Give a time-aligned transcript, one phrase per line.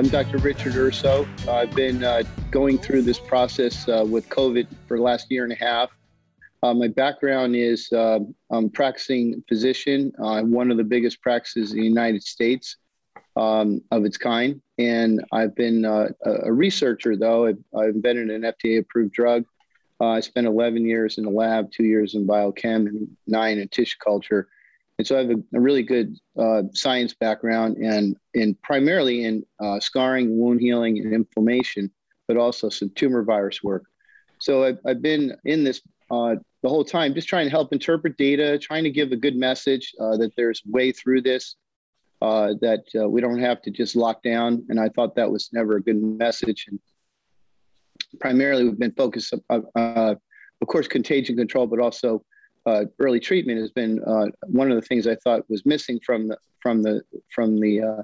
[0.00, 0.38] I'm Dr.
[0.38, 1.26] Richard Urso.
[1.48, 5.52] I've been uh, going through this process uh, with COVID for the last year and
[5.52, 5.90] a half.
[6.62, 11.72] Uh, my background is uh, I'm a practicing physician, uh, one of the biggest practices
[11.72, 12.76] in the United States
[13.34, 14.62] um, of its kind.
[14.78, 17.46] And I've been uh, a researcher, though.
[17.46, 19.46] I've, I've invented an FDA approved drug.
[20.00, 23.98] I spent 11 years in the lab, two years in biochem, and nine in tissue
[23.98, 24.46] culture.
[24.98, 29.44] And so I have a, a really good uh, science background and, in primarily in
[29.60, 31.90] uh, scarring, wound healing, and inflammation,
[32.26, 33.84] but also some tumor virus work.
[34.40, 35.80] So I've, I've been in this
[36.10, 39.36] uh, the whole time, just trying to help interpret data, trying to give a good
[39.36, 41.54] message uh, that there's way through this,
[42.22, 44.64] uh, that uh, we don't have to just lock down.
[44.68, 46.66] And I thought that was never a good message.
[46.68, 46.80] And
[48.18, 52.24] primarily, we've been focused, of course, contagion control, but also
[52.68, 56.28] uh, early treatment has been uh, one of the things I thought was missing from
[56.28, 57.02] the from the
[57.34, 58.02] from the uh,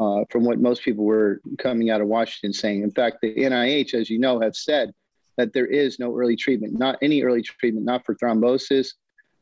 [0.00, 2.82] uh from what most people were coming out of Washington saying.
[2.82, 4.94] In fact, the NIH, as you know, have said
[5.36, 8.90] that there is no early treatment, not any early treatment, not for thrombosis,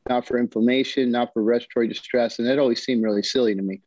[0.09, 3.83] not for inflammation, not for respiratory distress, and that always seemed really silly to me.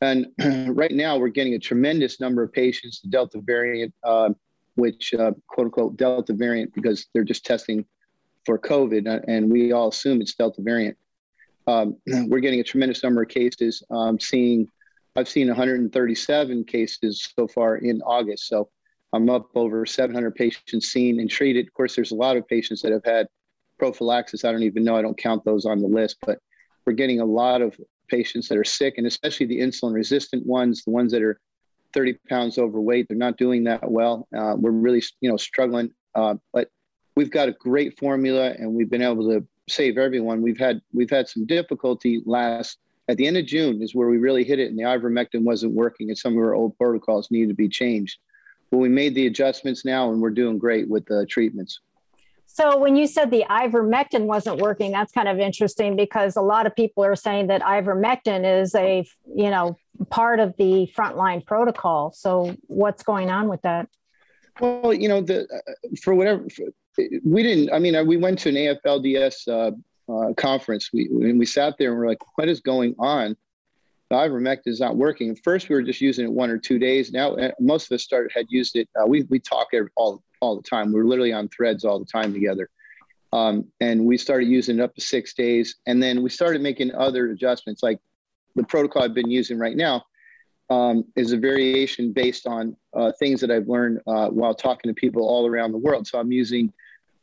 [0.00, 0.26] And
[0.76, 4.30] right now, we're getting a tremendous number of patients, the Delta variant, uh,
[4.76, 7.84] which uh, quote unquote Delta variant, because they're just testing
[8.46, 10.96] for COVID, uh, and we all assume it's Delta variant.
[11.66, 13.82] Um, we're getting a tremendous number of cases.
[13.90, 14.68] Um, seeing,
[15.16, 18.46] I've seen 137 cases so far in August.
[18.46, 18.70] So
[19.12, 21.66] I'm up over 700 patients seen and treated.
[21.66, 23.26] Of course, there's a lot of patients that have had
[23.78, 24.44] prophylaxis.
[24.44, 24.96] I don't even know.
[24.96, 26.38] I don't count those on the list, but
[26.86, 27.76] we're getting a lot of
[28.08, 31.40] patients that are sick, and especially the insulin resistant ones, the ones that are
[31.94, 33.08] 30 pounds overweight.
[33.08, 34.28] They're not doing that well.
[34.36, 35.90] Uh, we're really, you know, struggling.
[36.14, 36.68] Uh, but
[37.16, 40.42] we've got a great formula and we've been able to save everyone.
[40.42, 44.18] We've had we've had some difficulty last at the end of June is where we
[44.18, 47.48] really hit it and the ivermectin wasn't working and some of our old protocols needed
[47.48, 48.18] to be changed.
[48.70, 51.80] But we made the adjustments now and we're doing great with the treatments.
[52.46, 56.66] So when you said the ivermectin wasn't working, that's kind of interesting because a lot
[56.66, 59.76] of people are saying that ivermectin is a, you know,
[60.10, 62.12] part of the frontline protocol.
[62.12, 63.88] So what's going on with that?
[64.58, 66.66] Well, you know, the uh, for whatever for,
[67.24, 67.72] we didn't.
[67.72, 70.90] I mean, we went to an AFLDS uh, uh, conference.
[70.92, 73.36] We and we sat there and we're like, what is going on?
[74.08, 75.30] The ivermectin is not working.
[75.30, 77.12] At first, we were just using it one or two days.
[77.12, 78.88] Now, uh, most of us started had used it.
[79.00, 80.92] Uh, we we talk all all the time.
[80.92, 82.70] We are literally on threads all the time together.
[83.32, 86.94] Um, and we started using it up to six days, and then we started making
[86.94, 87.98] other adjustments, like
[88.54, 90.04] the protocol I've been using right now
[90.70, 94.94] um, is a variation based on uh, things that I've learned uh, while talking to
[94.94, 96.06] people all around the world.
[96.06, 96.72] So I'm using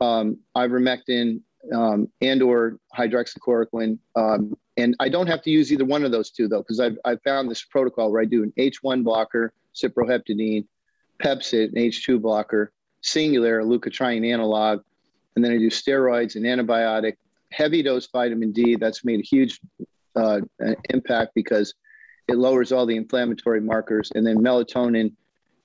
[0.04, 1.42] um, ivermectin
[1.74, 3.98] um, and or hydroxychloroquine.
[4.16, 6.98] Um, and I don't have to use either one of those two though, because I've,
[7.06, 10.66] I've found this protocol where I do an H1 blocker, cyproheptadine,
[11.24, 12.72] Pepcid, an H2 blocker,
[13.04, 14.82] Singulair, a leukotriene analog,
[15.36, 17.16] and then I do steroids and antibiotic,
[17.52, 18.76] heavy dose vitamin D.
[18.76, 19.60] That's made a huge
[20.16, 20.42] uh,
[20.90, 21.74] impact because
[22.28, 25.14] it lowers all the inflammatory markers, and then melatonin.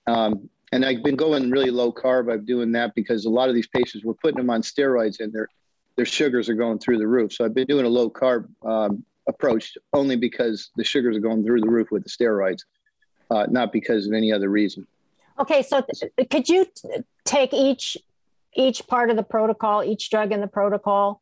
[0.07, 2.33] Um, and I've been going really low carb.
[2.33, 5.33] I'm doing that because a lot of these patients we're putting them on steroids, and
[5.33, 5.49] their
[5.97, 7.33] their sugars are going through the roof.
[7.33, 11.45] So I've been doing a low carb um, approach only because the sugars are going
[11.45, 12.61] through the roof with the steroids,
[13.31, 14.87] uh, not because of any other reason.
[15.39, 16.89] Okay, so th- could you t-
[17.25, 17.97] take each
[18.55, 21.21] each part of the protocol, each drug in the protocol,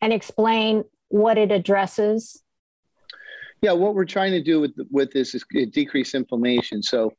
[0.00, 2.42] and explain what it addresses?
[3.62, 6.82] Yeah, what we're trying to do with with this is decrease inflammation.
[6.82, 7.12] So,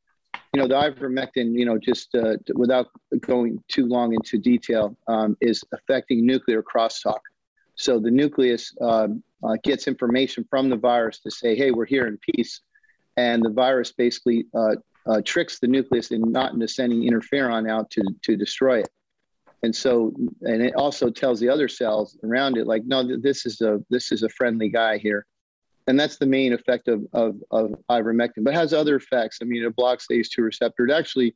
[0.54, 2.88] you know, the ivermectin, you know, just uh, without
[3.22, 7.20] going too long into detail, um, is affecting nuclear crosstalk.
[7.76, 9.10] So the nucleus uh,
[9.44, 12.62] uh, gets information from the virus to say, "Hey, we're here in peace,"
[13.18, 17.92] and the virus basically uh, uh, tricks the nucleus in not into sending interferon out
[17.92, 18.90] to to destroy it.
[19.64, 23.62] And so, and it also tells the other cells around it, like, "No, this is
[23.62, 25.26] a this is a friendly guy here."
[25.88, 29.40] And that's the main effect of, of, of ivermectin, but has other effects.
[29.42, 30.86] I mean, it blocks the ACE2 receptor.
[30.86, 31.36] It actually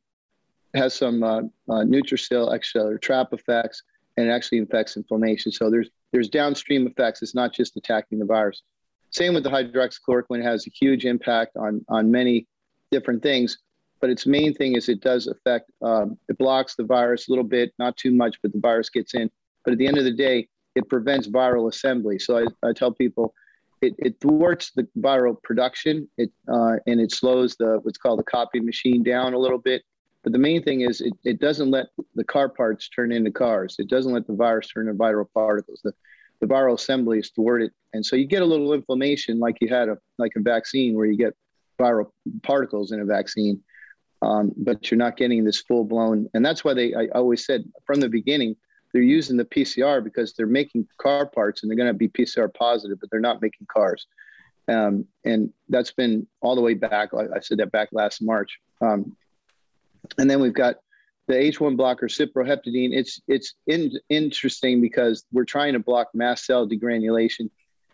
[0.74, 1.38] has some uh,
[1.68, 3.82] uh, neutrophil extracellular trap effects,
[4.16, 5.52] and it actually infects inflammation.
[5.52, 7.22] So there's there's downstream effects.
[7.22, 8.62] It's not just attacking the virus.
[9.10, 10.40] Same with the hydroxychloroquine.
[10.40, 12.46] It has a huge impact on on many
[12.90, 13.58] different things,
[14.00, 15.70] but its main thing is it does affect.
[15.80, 19.14] Um, it blocks the virus a little bit, not too much, but the virus gets
[19.14, 19.30] in.
[19.64, 22.18] But at the end of the day, it prevents viral assembly.
[22.18, 23.34] So I, I tell people
[23.82, 28.24] it, it thwarts the viral production it, uh, and it slows the what's called the
[28.24, 29.82] copy machine down a little bit.
[30.22, 33.76] But the main thing is it, it doesn't let the car parts turn into cars.
[33.78, 35.80] It doesn't let the virus turn into viral particles.
[35.82, 35.92] The,
[36.40, 37.72] the viral assembly is thwarted.
[37.92, 41.06] And so you get a little inflammation like you had a like a vaccine where
[41.06, 41.34] you get
[41.80, 42.06] viral
[42.42, 43.60] particles in a vaccine.
[44.22, 46.28] um, but you're not getting this full blown.
[46.32, 48.56] And that's why they, I always said from the beginning,
[48.92, 52.52] they're using the PCR because they're making car parts and they're going to be PCR
[52.52, 54.06] positive, but they're not making cars.
[54.68, 57.10] Um, and that's been all the way back.
[57.14, 58.58] I said that back last March.
[58.80, 59.16] Um,
[60.18, 60.76] and then we've got
[61.28, 62.90] the H1 blocker, cyproheptadine.
[62.92, 67.50] It's it's in, interesting because we're trying to block mast cell degranulation.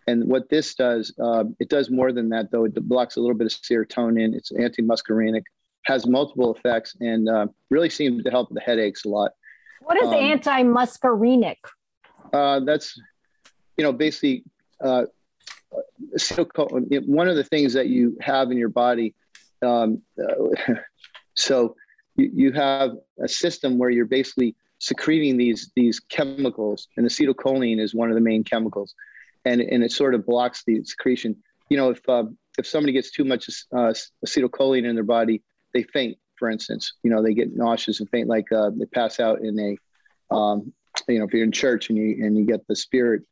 [0.07, 2.65] And what this does, uh, it does more than that, though.
[2.65, 4.35] It blocks a little bit of serotonin.
[4.35, 5.43] It's anti-muscarinic,
[5.83, 9.33] has multiple effects, and uh, really seems to help the headaches a lot.
[9.89, 11.57] What is um, anti-muscarinic?
[12.35, 13.01] Uh, that's,
[13.79, 14.45] you know, basically
[14.85, 15.07] uh,
[17.07, 19.15] one of the things that you have in your body.
[19.63, 20.75] Um, uh,
[21.35, 21.75] so
[22.17, 27.95] you, you have a system where you're basically secreting these these chemicals, and acetylcholine is
[27.95, 28.95] one of the main chemicals,
[29.47, 31.35] and and it sort of blocks the secretion.
[31.71, 32.25] You know, if uh,
[32.59, 35.43] if somebody gets too much uh, acetylcholine in their body,
[35.73, 36.19] they faint.
[36.39, 39.59] For instance, you know, they get nauseous and faint, like uh, they pass out in
[39.59, 40.73] a, um,
[41.09, 43.23] you know, if you're in church and you and you get the spirit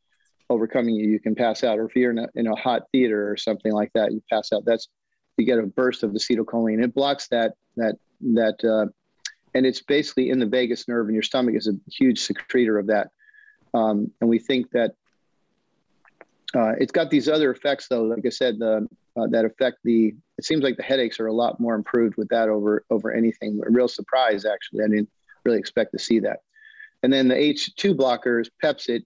[0.49, 1.79] overcoming you, you can pass out.
[1.79, 4.53] Or if you're in a, in a hot theater or something like that, you pass
[4.53, 4.64] out.
[4.64, 4.88] That's
[5.37, 6.82] you get a burst of acetylcholine.
[6.82, 8.91] It blocks that that that, uh,
[9.55, 12.87] and it's basically in the vagus nerve, and your stomach is a huge secretor of
[12.87, 13.08] that.
[13.75, 14.94] Um, and we think that
[16.56, 18.05] uh, it's got these other effects, though.
[18.05, 20.14] Like I said, the, uh, that affect the.
[20.38, 23.61] It seems like the headaches are a lot more improved with that over over anything.
[23.67, 24.85] A real surprise, actually.
[24.85, 25.11] I didn't
[25.44, 26.41] really expect to see that.
[27.03, 29.03] And then the H2 blockers, Pepcid,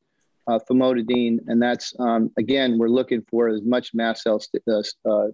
[0.47, 4.82] uh, famotidine, and that's um, again we're looking for as much mast cell st- uh,
[5.08, 5.29] uh,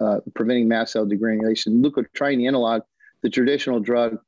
[0.00, 1.82] uh, preventing mast cell degranulation.
[1.82, 2.82] Leukotriene analog,
[3.22, 4.18] the traditional drug,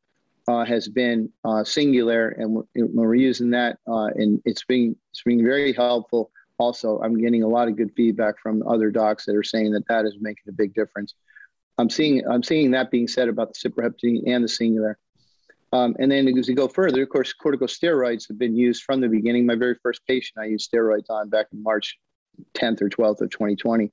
[0.49, 5.43] uh, has been uh, Singulair, and we're, we're using that, and it's being it's being
[5.45, 6.31] very helpful.
[6.61, 9.89] Also, I'm getting a lot of good feedback from other docs that are saying that
[9.89, 11.15] that is making a big difference.
[11.79, 14.97] I'm seeing I'm seeing that being said about the cyproheptadine and the Singulair.
[15.73, 19.09] Um, and then as you go further, of course, corticosteroids have been used from the
[19.09, 19.47] beginning.
[19.47, 21.99] My very first patient I used steroids on back in March
[22.55, 23.91] 10th or 12th of 2020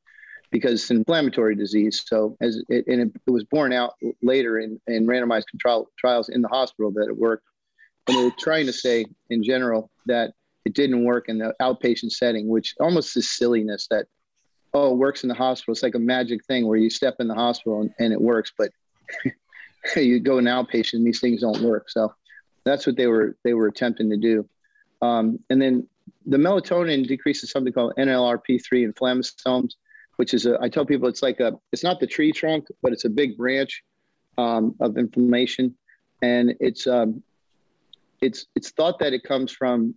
[0.52, 2.04] because it's an inflammatory disease.
[2.06, 6.28] So as it, and it, it was borne out later in, in randomized control trials
[6.28, 7.46] in the hospital that it worked.
[8.10, 10.34] And they were trying to say in general that
[10.68, 14.06] it didn't work in the outpatient setting, which almost is silliness that,
[14.74, 15.72] oh, it works in the hospital.
[15.72, 18.52] It's like a magic thing where you step in the hospital and, and it works.
[18.58, 18.72] But
[19.96, 21.90] you go in outpatient, and these things don't work.
[21.90, 22.14] So
[22.66, 24.46] that's what they were they were attempting to do.
[25.02, 25.88] Um, and then
[26.26, 29.76] the melatonin decreases something called NLRP3 inflammasomes,
[30.18, 32.92] which is a, I tell people it's like a it's not the tree trunk, but
[32.92, 33.86] it's a big branch
[34.38, 35.78] um, of inflammation,
[36.22, 37.24] and it's um,
[38.20, 39.96] it's it's thought that it comes from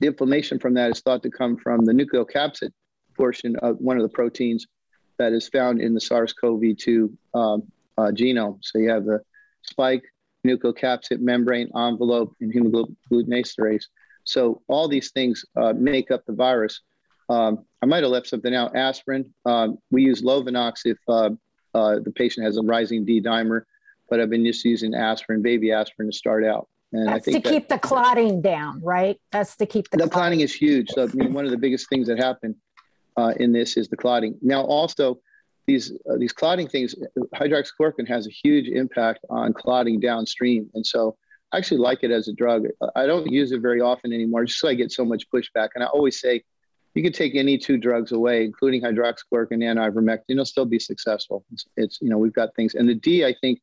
[0.00, 2.70] the inflammation from that is thought to come from the nucleocapsid
[3.16, 4.66] portion of one of the proteins
[5.18, 7.62] that is found in the SARS-CoV-2 um,
[7.96, 8.58] uh, genome.
[8.62, 9.20] So you have the
[9.62, 10.04] spike,
[10.46, 13.84] nucleocapsid, membrane, envelope, and hemagglutinin esterase.
[14.24, 16.80] So all these things uh, make up the virus.
[17.28, 18.76] Um, I might have left something out.
[18.76, 19.32] Aspirin.
[19.44, 21.30] Um, we use Lovenox if uh,
[21.74, 23.62] uh, the patient has a rising D dimer,
[24.08, 26.68] but I've been just using aspirin, baby aspirin, to start out.
[26.92, 29.20] And That's I think to keep that, the clotting down, right?
[29.30, 30.40] That's to keep the, the clotting.
[30.40, 30.90] is huge.
[30.90, 32.54] So I mean, one of the biggest things that happen
[33.16, 34.38] uh, in this is the clotting.
[34.40, 35.18] Now, also,
[35.66, 36.94] these uh, these clotting things,
[37.34, 41.16] hydroxychloroquine has a huge impact on clotting downstream, and so
[41.52, 42.66] I actually like it as a drug.
[42.96, 45.68] I don't use it very often anymore, just so I get so much pushback.
[45.74, 46.42] And I always say,
[46.94, 51.44] you can take any two drugs away, including hydroxychloroquine and ivermectin, it'll still be successful.
[51.52, 53.60] It's, it's you know we've got things, and the D, I think,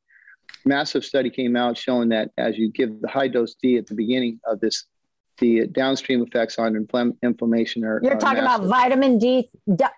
[0.65, 3.95] massive study came out showing that as you give the high dose D at the
[3.95, 4.85] beginning of this
[5.37, 7.99] the downstream effects on infl- inflammation are.
[8.01, 9.49] You're talking about vitamin D.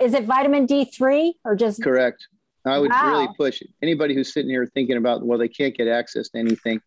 [0.01, 1.83] Is it vitamin D3 or just?
[1.83, 2.27] Correct.
[2.65, 3.11] I would wow.
[3.11, 3.69] really push it.
[3.81, 6.81] Anybody who's sitting here thinking about, well, they can't get access to anything,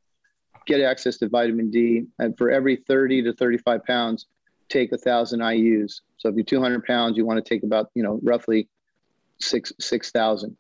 [0.67, 2.07] get access to vitamin D.
[2.19, 4.27] And for every 30 to 35 pounds,
[4.69, 6.01] take a thousand IUs.
[6.19, 8.69] So if you're 200 pounds, you want to take about, you know, roughly
[9.39, 10.57] six, 6,000.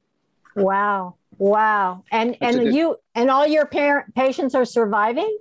[0.57, 1.15] Wow.
[1.39, 2.05] Wow.
[2.11, 5.39] And, That's and you, and all your parent patients are surviving?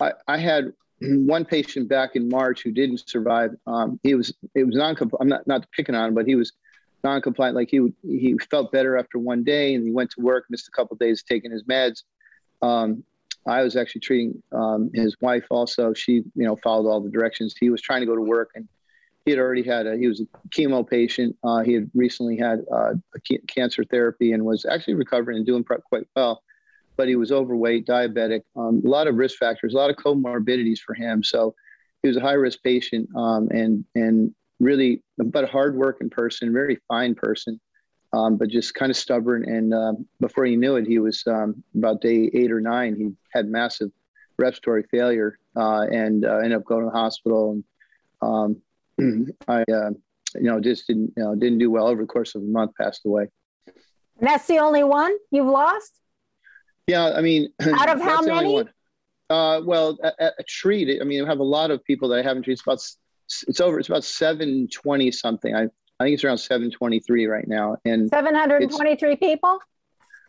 [0.00, 3.50] I, I had one patient back in March who didn't survive.
[3.66, 6.52] Um, he was it was non I'm not not picking on him, but he was
[7.04, 7.56] non-compliant.
[7.56, 10.70] Like he he felt better after one day, and he went to work, missed a
[10.70, 12.02] couple days taking his meds.
[12.60, 13.04] Um,
[13.46, 15.92] I was actually treating um, his wife also.
[15.92, 17.54] She you know followed all the directions.
[17.58, 18.68] He was trying to go to work, and
[19.24, 21.36] he had already had a he was a chemo patient.
[21.44, 25.64] Uh, he had recently had uh, a cancer therapy and was actually recovering and doing
[25.64, 26.42] quite well
[26.96, 30.78] but he was overweight, diabetic, um, a lot of risk factors, a lot of comorbidities
[30.78, 31.22] for him.
[31.24, 31.54] So
[32.02, 36.78] he was a high risk patient um, and and really, but a hardworking person, very
[36.88, 37.58] fine person.
[38.12, 39.44] um, but just kind of stubborn.
[39.48, 42.94] And uh, before he knew it, he was um, about day eight or nine.
[42.96, 43.90] He had massive
[44.38, 47.52] respiratory failure uh, and uh, ended up going to the hospital.
[47.52, 47.64] And
[48.20, 48.62] um,
[49.48, 49.90] I, uh,
[50.34, 52.72] you know, just didn't you know, didn't do well over the course of a month.
[52.80, 53.28] Passed away.
[54.18, 55.98] And that's the only one you've lost.
[56.86, 58.64] Yeah, I mean, out of how many?
[59.30, 61.00] Uh, well, a, a, treat.
[61.00, 62.60] I mean, I have a lot of people that I haven't treated.
[62.60, 62.82] It's about
[63.48, 63.78] it's over.
[63.78, 65.54] It's about seven twenty something.
[65.54, 65.62] I
[65.98, 69.58] I think it's around seven twenty three right now, and seven hundred twenty three people.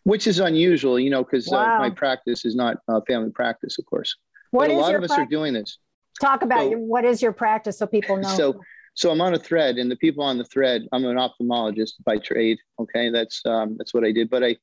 [0.03, 1.77] Which is unusual, you know, because wow.
[1.77, 4.17] uh, my practice is not uh, family practice, of course.
[4.51, 5.77] What but a lot of us pra- are doing this.
[6.21, 8.29] Talk about so, your, what is your practice so people know.
[8.29, 8.61] So,
[8.95, 10.87] so I'm on a thread, and the people on the thread.
[10.91, 12.59] I'm an ophthalmologist by trade.
[12.79, 14.29] Okay, that's um, that's what I did.
[14.29, 14.55] But I,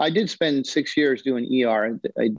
[0.00, 1.98] I did spend six years doing ER.
[2.18, 2.30] I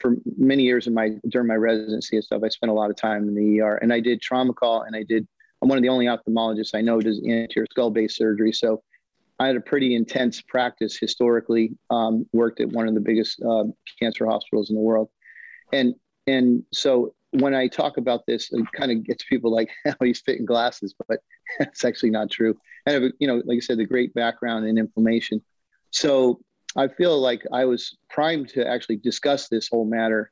[0.00, 2.96] for many years in my during my residency and stuff, I spent a lot of
[2.96, 5.26] time in the ER, and I did trauma call, and I did.
[5.62, 8.52] I'm one of the only ophthalmologists I know does anterior skull base surgery.
[8.52, 8.82] So
[9.38, 11.72] I had a pretty intense practice historically.
[11.90, 13.64] Um, worked at one of the biggest uh,
[13.98, 15.08] cancer hospitals in the world,
[15.72, 15.94] and
[16.26, 20.20] and so when I talk about this, it kind of gets people like, "Oh, he's
[20.20, 21.20] fitting glasses," but
[21.58, 22.56] that's actually not true.
[22.86, 25.42] I have, you know, like I said, the great background in inflammation.
[25.90, 26.40] So
[26.76, 30.30] I feel like I was primed to actually discuss this whole matter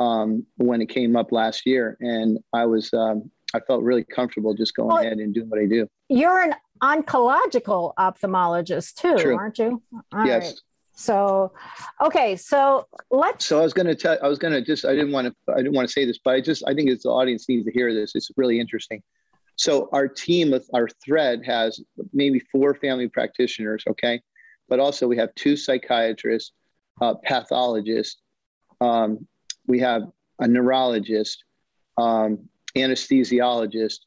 [0.00, 4.54] um, when it came up last year, and I was um, I felt really comfortable
[4.54, 5.86] just going well, ahead and doing what I do.
[6.08, 9.36] You're an oncological ophthalmologist too, True.
[9.36, 9.82] aren't you?
[10.12, 10.44] All yes.
[10.44, 10.60] Right.
[10.94, 11.52] So,
[12.00, 13.46] okay, so let's.
[13.46, 14.16] So I was going to tell.
[14.22, 14.84] I was going to just.
[14.84, 15.52] I didn't want to.
[15.52, 16.62] I didn't want to say this, but I just.
[16.66, 18.12] I think it's the audience needs to hear this.
[18.14, 19.02] It's really interesting.
[19.56, 21.80] So our team, our thread has
[22.12, 23.82] maybe four family practitioners.
[23.90, 24.20] Okay,
[24.68, 26.52] but also we have two psychiatrists,
[27.00, 28.20] uh, pathologists,
[28.80, 29.26] um,
[29.66, 30.02] we have
[30.38, 31.44] a neurologist,
[31.98, 33.98] um, anesthesiologist,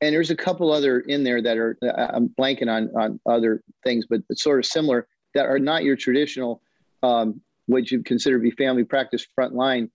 [0.00, 4.06] and there's a couple other in there that are I'm blanking on on other things,
[4.08, 6.62] but it's sort of similar that are not your traditional
[7.02, 9.90] um, what you consider to be family practice frontline,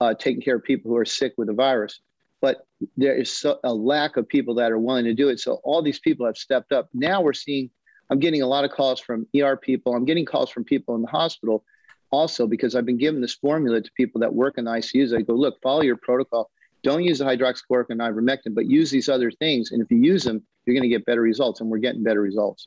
[0.00, 2.00] uh, taking care of people who are sick with the virus.
[2.40, 2.66] But
[2.96, 5.40] there is so, a lack of people that are willing to do it.
[5.40, 6.88] So all these people have stepped up.
[6.92, 7.70] Now we're seeing
[8.08, 9.94] I'm getting a lot of calls from ER people.
[9.94, 11.64] I'm getting calls from people in the hospital
[12.10, 15.16] also because I've been giving this formula to people that work in the ICUs.
[15.16, 16.50] I go, look, follow your protocol.
[16.82, 19.70] Don't use the hydroxychloroquine and ivermectin, but use these other things.
[19.70, 21.60] And if you use them, you're going to get better results.
[21.60, 22.66] And we're getting better results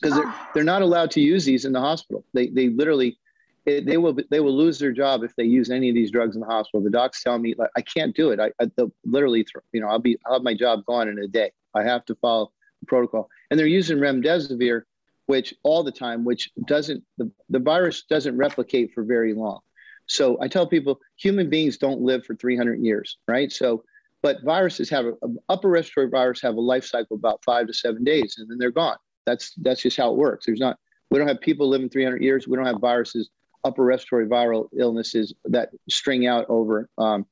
[0.00, 0.50] because they're, ah.
[0.54, 2.24] they're not allowed to use these in the hospital.
[2.34, 3.18] They, they literally,
[3.64, 6.40] they will they will lose their job if they use any of these drugs in
[6.42, 6.82] the hospital.
[6.82, 8.38] The docs tell me like I can't do it.
[8.38, 8.68] I, I
[9.06, 11.50] literally you know I'll be I'll have my job gone in a day.
[11.74, 13.28] I have to follow the protocol.
[13.50, 14.82] And they're using remdesivir,
[15.26, 19.60] which all the time, which doesn't, the, the virus doesn't replicate for very long.
[20.06, 23.50] So I tell people human beings don't live for 300 years, right?
[23.50, 23.84] So,
[24.22, 27.74] but viruses have a, a upper respiratory virus have a life cycle about five to
[27.74, 28.96] seven days, and then they're gone.
[29.26, 30.46] That's that's just how it works.
[30.46, 30.78] There's not
[31.10, 32.48] we don't have people living 300 years.
[32.48, 33.30] We don't have viruses,
[33.64, 37.26] upper respiratory viral illnesses that string out over, um,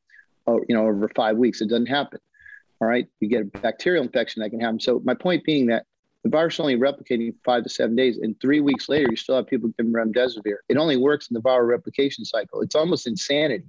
[0.47, 1.61] you know, over five weeks.
[1.61, 2.21] It doesn't happen.
[2.81, 4.81] All right, you get a bacterial infection that can happen.
[4.81, 5.87] So my point being that
[6.25, 9.47] the virus only replicating five to seven days, and three weeks later, you still have
[9.47, 10.57] people giving remdesivir.
[10.69, 12.61] It only works in the viral replication cycle.
[12.61, 13.65] It's almost insanity.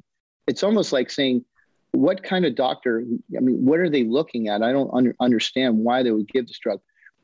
[0.46, 1.44] It's almost like saying,
[1.92, 3.04] what kind of doctor?
[3.36, 4.62] I mean, what are they looking at?
[4.62, 6.80] I don't under, understand why they would give this drug.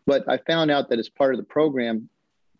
[0.09, 2.09] But I found out that as part of the program,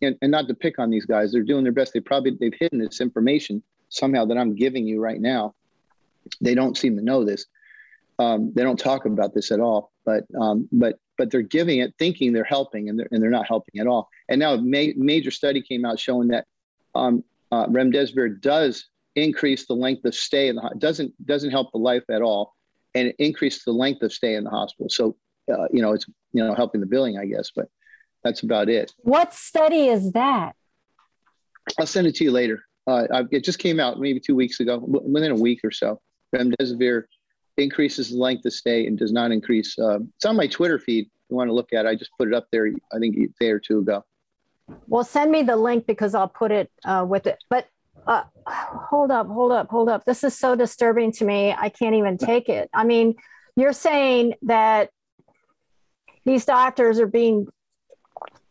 [0.02, 1.94] and, and not to pick on these guys, they're doing their best.
[1.94, 5.56] They probably they've hidden this information somehow that I'm giving you right now.
[6.42, 7.46] They don't seem to know this
[8.20, 11.94] um, they don't talk about this at all, but um, but but they're giving it
[11.98, 14.10] thinking they're helping, and they're and they're not helping at all.
[14.28, 16.46] And now a ma- major study came out showing that
[16.94, 21.80] um, uh, remdesivir does increase the length of stay in the doesn't doesn't help the
[21.80, 22.56] life at all,
[22.94, 24.90] and it increases the length of stay in the hospital.
[24.90, 25.16] So
[25.52, 27.70] uh, you know it's you know helping the billing, I guess, but
[28.24, 28.94] that's about it.
[29.00, 30.56] What study is that?
[31.80, 32.64] I'll send it to you later.
[32.88, 36.02] Uh, it just came out maybe two weeks ago, within a week or so.
[36.36, 37.04] Remdesivir
[37.58, 39.78] increases the length of stay and does not increase.
[39.78, 41.06] Uh, it's on my Twitter feed.
[41.06, 42.68] If you want to look at it, I just put it up there.
[42.92, 44.04] I think a day or two ago.
[44.88, 47.38] Well, send me the link because I'll put it uh, with it.
[47.50, 47.68] But
[48.08, 50.06] uh, hold up, hold up, hold up.
[50.06, 51.54] This is so disturbing to me.
[51.56, 52.70] I can't even take it.
[52.74, 53.16] I mean,
[53.56, 54.90] you're saying that
[56.26, 57.48] these doctors are being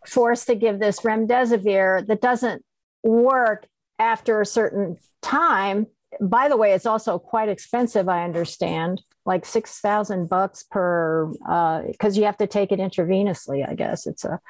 [0.07, 2.65] forced to give this remdesivir that doesn't
[3.03, 3.67] work
[3.99, 5.87] after a certain time
[6.21, 8.09] by the way, it's also quite expensive.
[8.09, 13.69] I understand, like six thousand bucks per, because uh, you have to take it intravenously.
[13.69, 14.41] I guess it's a,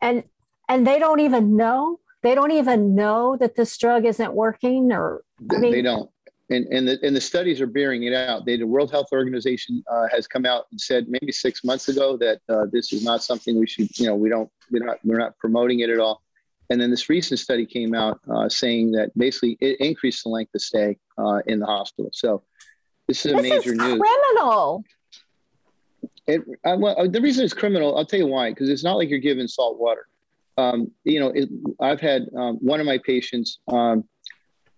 [0.00, 0.24] and
[0.68, 2.00] and they don't even know.
[2.22, 6.10] They don't even know that this drug isn't working, or I mean, they don't.
[6.50, 8.44] And and the and the studies are bearing it out.
[8.44, 12.16] They, the World Health Organization uh, has come out and said maybe six months ago
[12.18, 13.88] that uh, this is not something we should.
[13.98, 16.22] You know, we don't we're not we're not promoting it at all.
[16.70, 20.54] And then this recent study came out uh, saying that basically it increased the length
[20.54, 22.10] of stay uh, in the hospital.
[22.12, 22.42] So
[23.06, 24.00] this is a this major is news.
[24.00, 24.84] criminal.
[26.26, 29.08] It, I, well, the reason it's criminal, I'll tell you why, because it's not like
[29.08, 30.08] you're giving salt water.
[30.58, 31.48] Um, you know, it,
[31.80, 34.04] I've had um, one of my patients um,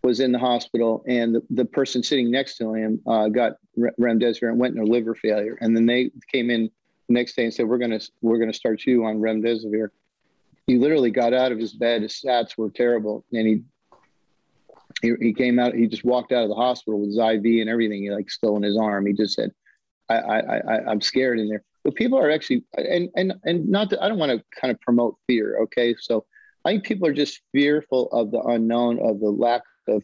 [0.02, 4.49] was in the hospital, and the, the person sitting next to him uh, got remdesivir
[4.49, 6.71] and went into liver failure, and then they came in
[7.09, 9.88] the next day and said, "We're gonna we're gonna start you on remdesivir."
[10.67, 12.02] He literally got out of his bed.
[12.02, 13.62] His stats were terrible, and he
[15.02, 15.75] he, he came out.
[15.75, 18.02] He just walked out of the hospital with his IV and everything.
[18.02, 19.07] He like still in his arm.
[19.07, 19.52] He just said,
[20.09, 21.62] I, I, I, I'm scared in there.
[21.85, 23.90] But people are actually, and and and not.
[23.90, 25.59] To, I don't want to kind of promote fear.
[25.62, 26.25] Okay, so
[26.64, 30.02] I think people are just fearful of the unknown, of the lack of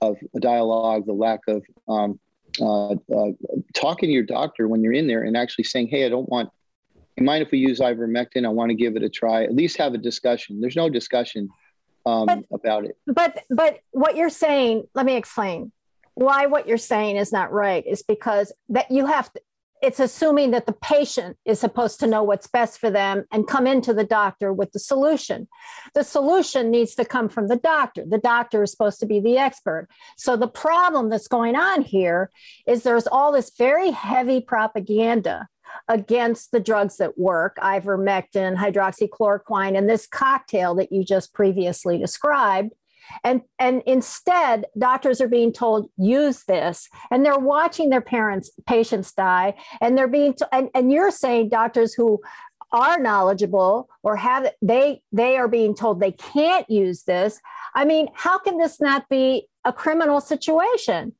[0.00, 2.20] of dialogue, the lack of um,
[2.60, 3.32] uh, uh,
[3.74, 6.50] talking to your doctor when you're in there and actually saying, "Hey, I don't want.
[7.16, 8.44] You mind if we use ivermectin?
[8.44, 9.44] I want to give it a try.
[9.44, 11.48] At least have a discussion." There's no discussion
[12.06, 12.96] um, but, about it.
[13.06, 15.72] But but what you're saying, let me explain
[16.18, 19.40] why what you're saying is not right is because that you have to,
[19.82, 23.66] it's assuming that the patient is supposed to know what's best for them and come
[23.66, 25.48] into the doctor with the solution.
[25.94, 28.04] The solution needs to come from the doctor.
[28.08, 29.88] The doctor is supposed to be the expert.
[30.16, 32.30] So the problem that's going on here
[32.66, 35.48] is there's all this very heavy propaganda
[35.86, 42.72] against the drugs that work, ivermectin, hydroxychloroquine, and this cocktail that you just previously described
[43.24, 46.88] and and instead doctors are being told use this.
[47.10, 49.54] And they're watching their parents patients die.
[49.80, 52.20] And they're being to, and, and you're saying doctors who
[52.72, 57.40] are knowledgeable or have they they are being told they can't use this.
[57.74, 61.14] I mean how can this not be a criminal situation?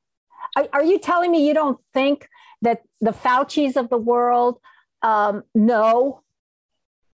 [0.56, 2.28] Are, are you telling me you don't think
[2.62, 4.60] that the faucis of the world
[5.02, 6.22] um, know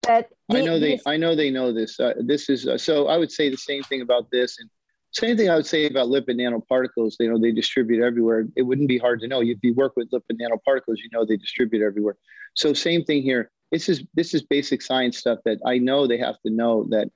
[0.07, 1.99] that I know they I know they know this.
[1.99, 4.69] Uh, this is uh, so I would say the same thing about this and
[5.13, 7.15] same thing I would say about lipid nanoparticles.
[7.21, 8.47] You know, they distribute everywhere.
[8.57, 9.41] It wouldn't be hard to know.
[9.43, 12.17] If you work with lipid nanoparticles, you know they distribute everywhere.
[12.55, 13.51] So same thing here.
[13.71, 17.11] This is this is basic science stuff that I know they have to know that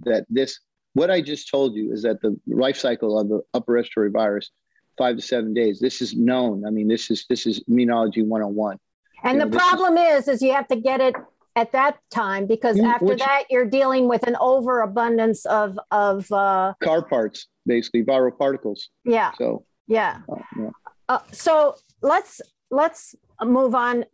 [0.00, 0.60] that this
[0.94, 4.50] what I just told you is that the life cycle of the upper respiratory virus
[4.98, 5.80] five to seven days.
[5.80, 6.64] This is known.
[6.66, 8.78] I mean, this is this is immunology 101.
[9.24, 11.14] And you the know, problem is, is you have to get it
[11.54, 16.74] at that time because after Which, that you're dealing with an overabundance of of uh,
[16.82, 18.88] car parts basically viral particles.
[19.04, 19.32] Yeah.
[19.36, 20.70] So yeah, uh, yeah.
[21.08, 24.04] Uh, so let's let's move on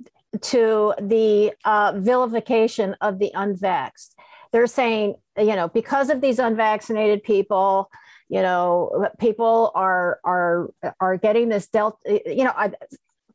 [0.41, 4.15] to the uh, vilification of the unvaxxed.
[4.53, 7.91] They're saying you know because of these unvaccinated people
[8.29, 10.71] you know people are are
[11.01, 12.73] are getting this delta you know I,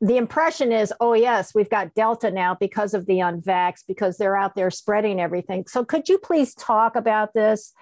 [0.03, 4.35] the impression is, oh, yes, we've got Delta now because of the unvax, because they're
[4.35, 5.63] out there spreading everything.
[5.65, 7.73] So could you please talk about this?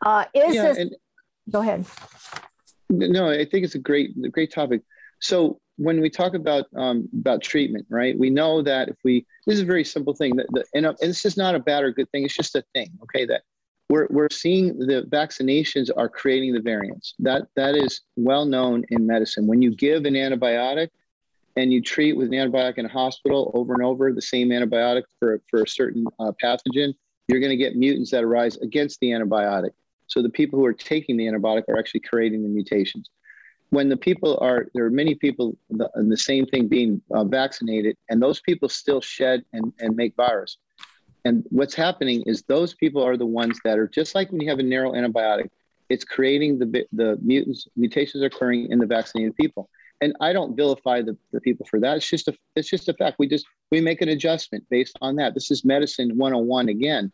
[0.00, 0.88] Uh, is yeah, this,
[1.50, 1.84] go ahead.
[2.88, 4.80] No, I think it's a great, great topic.
[5.20, 8.18] So when we talk about um, about treatment, right?
[8.18, 10.96] We know that if we this is a very simple thing that, the, and, and
[11.00, 12.24] this is not a bad or good thing.
[12.24, 13.26] It's just a thing, okay?
[13.26, 13.42] That
[13.90, 17.14] we're we're seeing the vaccinations are creating the variants.
[17.18, 19.46] That that is well known in medicine.
[19.46, 20.88] When you give an antibiotic,
[21.58, 25.02] and you treat with an antibiotic in a hospital over and over the same antibiotic
[25.18, 26.94] for, for a certain uh, pathogen,
[27.26, 29.70] you're going to get mutants that arise against the antibiotic.
[30.06, 33.10] So the people who are taking the antibiotic are actually creating the mutations.
[33.70, 37.96] When the people are, there are many people the, the same thing being uh, vaccinated,
[38.08, 40.58] and those people still shed and, and make virus.
[41.24, 44.48] And what's happening is those people are the ones that are just like when you
[44.48, 45.48] have a narrow antibiotic,
[45.88, 49.68] it's creating the, the mutants, mutations occurring in the vaccinated people
[50.00, 51.96] and I don't vilify the, the people for that.
[51.96, 53.16] It's just a it's just a fact.
[53.18, 55.34] We just we make an adjustment based on that.
[55.34, 57.12] This is medicine 101 again.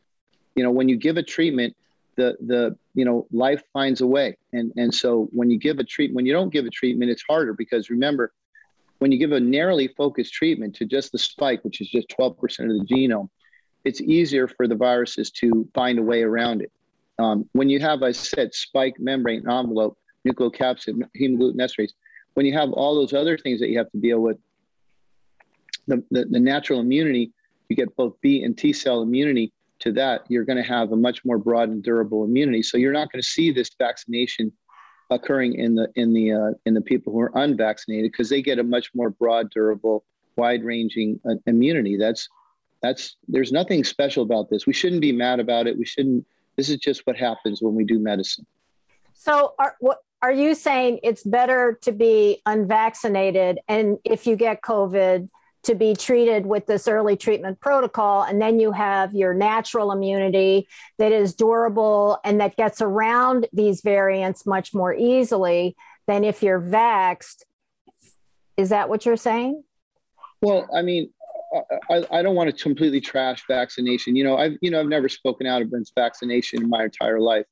[0.55, 1.75] You know, when you give a treatment,
[2.16, 4.37] the the you know life finds a way.
[4.53, 7.25] And and so when you give a treat when you don't give a treatment, it's
[7.29, 8.33] harder because remember,
[8.99, 12.35] when you give a narrowly focused treatment to just the spike, which is just 12%
[12.42, 13.29] of the genome,
[13.85, 16.73] it's easier for the viruses to find a way around it.
[17.18, 21.92] Um, when you have, I said, spike membrane envelope, nucleocapsid, hemagglutinin esterase,
[22.35, 24.38] when you have all those other things that you have to deal with,
[25.87, 27.33] the, the, the natural immunity,
[27.68, 30.97] you get both B and T cell immunity to that, you're going to have a
[30.97, 32.62] much more broad and durable immunity.
[32.62, 34.53] So you're not going to see this vaccination
[35.11, 38.59] occurring in the in the uh, in the people who are unvaccinated because they get
[38.59, 40.05] a much more broad, durable,
[40.37, 41.97] wide-ranging uh, immunity.
[41.97, 42.29] That's
[42.83, 44.66] that's there's nothing special about this.
[44.66, 45.79] We shouldn't be mad about it.
[45.79, 46.27] We shouldn't.
[46.57, 48.47] This is just what happens when we do medicine.
[49.12, 54.62] So, are what are you saying it's better to be unvaccinated and if you get
[54.62, 55.28] COVID,
[55.64, 58.22] to be treated with this early treatment protocol.
[58.22, 60.66] And then you have your natural immunity
[60.98, 66.60] that is durable and that gets around these variants much more easily than if you're
[66.60, 67.42] vaxed.
[68.56, 69.62] Is that what you're saying?
[70.40, 71.10] Well, I mean,
[71.90, 74.16] I, I don't want to completely trash vaccination.
[74.16, 77.44] You know, I've you know I've never spoken out against vaccination in my entire life.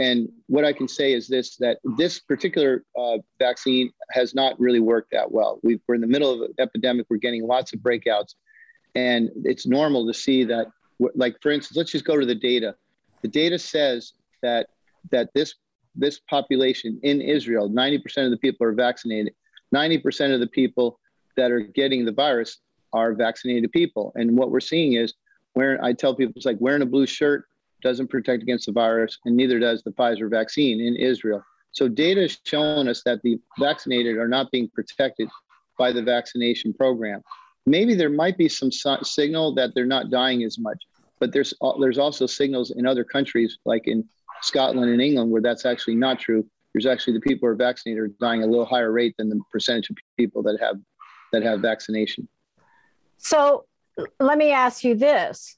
[0.00, 4.80] And what I can say is this: that this particular uh, vaccine has not really
[4.80, 5.60] worked that well.
[5.62, 7.06] we are in the middle of an epidemic.
[7.08, 8.34] We're getting lots of breakouts,
[8.94, 10.68] and it's normal to see that.
[10.98, 12.74] Like for instance, let's just go to the data.
[13.22, 14.68] The data says that
[15.10, 15.54] that this
[15.94, 19.32] this population in Israel, 90% of the people are vaccinated.
[19.74, 20.98] 90% of the people
[21.36, 22.58] that are getting the virus
[22.92, 24.12] are vaccinated people.
[24.16, 25.14] And what we're seeing is
[25.54, 27.44] where I tell people it's like wearing a blue shirt
[27.84, 31.44] doesn't protect against the virus, and neither does the Pfizer vaccine in Israel.
[31.70, 35.28] So data is showing us that the vaccinated are not being protected
[35.78, 37.20] by the vaccination program.
[37.66, 40.82] Maybe there might be some signal that they're not dying as much,
[41.20, 44.08] but there's there's also signals in other countries like in
[44.42, 46.44] Scotland and England where that's actually not true.
[46.72, 49.40] There's actually the people who are vaccinated are dying a little higher rate than the
[49.50, 50.76] percentage of people that have
[51.32, 52.28] that have vaccination.
[53.16, 53.64] So
[54.20, 55.56] let me ask you this.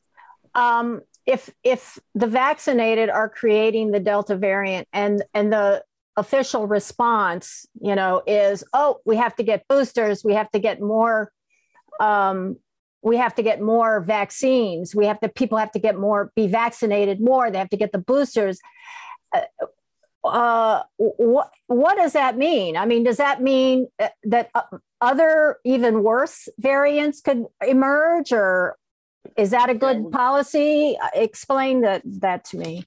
[0.55, 5.83] Um, if if the vaccinated are creating the delta variant and and the
[6.17, 10.81] official response you know is oh we have to get boosters we have to get
[10.81, 11.31] more
[12.01, 12.57] um,
[13.03, 16.47] we have to get more vaccines we have to people have to get more be
[16.47, 18.59] vaccinated more they have to get the boosters
[19.35, 19.43] uh,
[20.25, 22.77] uh, what what does that mean?
[22.77, 24.62] I mean, does that mean uh, that uh,
[25.01, 28.77] other even worse variants could emerge, or
[29.37, 30.11] is that a good yeah.
[30.11, 30.97] policy?
[31.15, 32.85] Explain that that to me.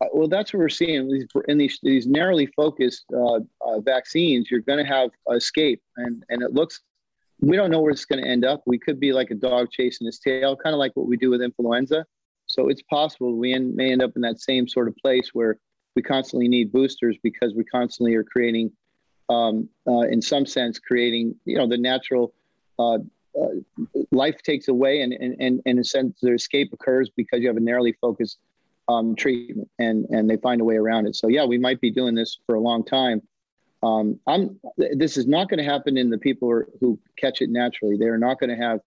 [0.00, 4.50] Uh, well, that's what we're seeing in these these narrowly focused uh, uh, vaccines.
[4.50, 6.80] You're going to have escape, and and it looks.
[7.40, 8.62] We don't know where it's going to end up.
[8.66, 11.28] We could be like a dog chasing its tail, kind of like what we do
[11.30, 12.06] with influenza.
[12.46, 15.58] So it's possible we end, may end up in that same sort of place where
[15.94, 18.72] we constantly need boosters because we constantly are creating,
[19.28, 22.32] um, uh, in some sense, creating you know the natural
[22.78, 22.98] uh,
[23.40, 27.48] uh, life takes away, and, and, and, in a sense, their escape occurs because you
[27.48, 28.38] have a narrowly focused
[28.88, 31.16] um, treatment, and, and they find a way around it.
[31.16, 33.20] So, yeah, we might be doing this for a long time.
[33.82, 37.96] Um, I'm, this is not going to happen in the people who, catch it naturally.
[37.96, 38.80] They're not going to have,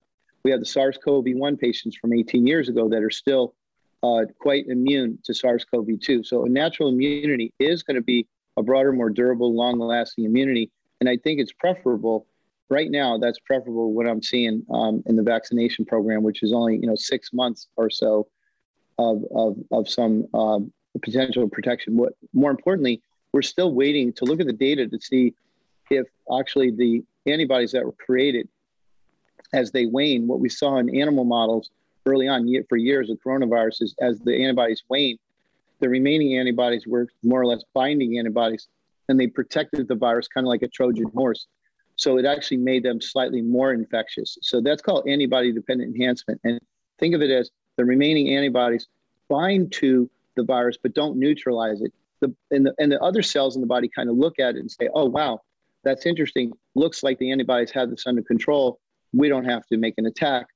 [0.43, 3.55] we have the SARS CoV 1 patients from 18 years ago that are still
[4.03, 6.23] uh, quite immune to SARS CoV 2.
[6.23, 10.71] So, a natural immunity is going to be a broader, more durable, long lasting immunity.
[10.99, 12.25] And I think it's preferable
[12.69, 16.77] right now, that's preferable what I'm seeing um, in the vaccination program, which is only
[16.77, 18.27] you know six months or so
[18.97, 20.59] of of, of some uh,
[21.01, 21.97] potential protection.
[21.97, 23.01] What more importantly,
[23.33, 25.33] we're still waiting to look at the data to see
[25.89, 28.47] if actually the antibodies that were created
[29.53, 30.27] as they wane.
[30.27, 31.69] What we saw in animal models
[32.05, 35.17] early on for years with coronaviruses, as the antibodies wane,
[35.79, 38.67] the remaining antibodies were more or less binding antibodies,
[39.07, 41.47] and they protected the virus kind of like a Trojan horse.
[41.99, 44.37] So it actually made them slightly more infectious.
[44.41, 46.39] So that's called antibody dependent enhancement.
[46.45, 46.57] And
[46.97, 48.87] think of it as the remaining antibodies
[49.27, 51.91] bind to the virus but don't neutralize it.
[52.21, 54.59] The, and, the, and the other cells in the body kind of look at it
[54.59, 55.41] and say, oh, wow,
[55.83, 56.53] that's interesting.
[56.73, 58.79] Looks like the antibodies have this under control.
[59.11, 60.47] We don't have to make an attack.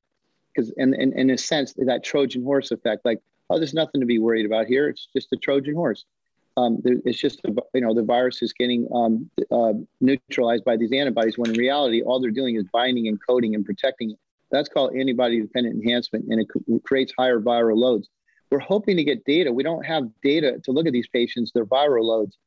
[0.56, 4.00] Because, and, and, and in a sense, that Trojan horse effect, like, oh, there's nothing
[4.00, 4.88] to be worried about here.
[4.88, 6.06] It's just a Trojan horse
[6.56, 7.42] um, it's just
[7.74, 12.02] you know the virus is getting um, uh, neutralized by these antibodies when in reality
[12.04, 14.20] all they're doing is binding and coating and protecting it.
[14.52, 18.10] That's called antibody dependent enhancement, and it creates higher viral loads.
[18.52, 19.52] We're hoping to get data.
[19.52, 22.38] We don't have data to look at these patients, their viral loads,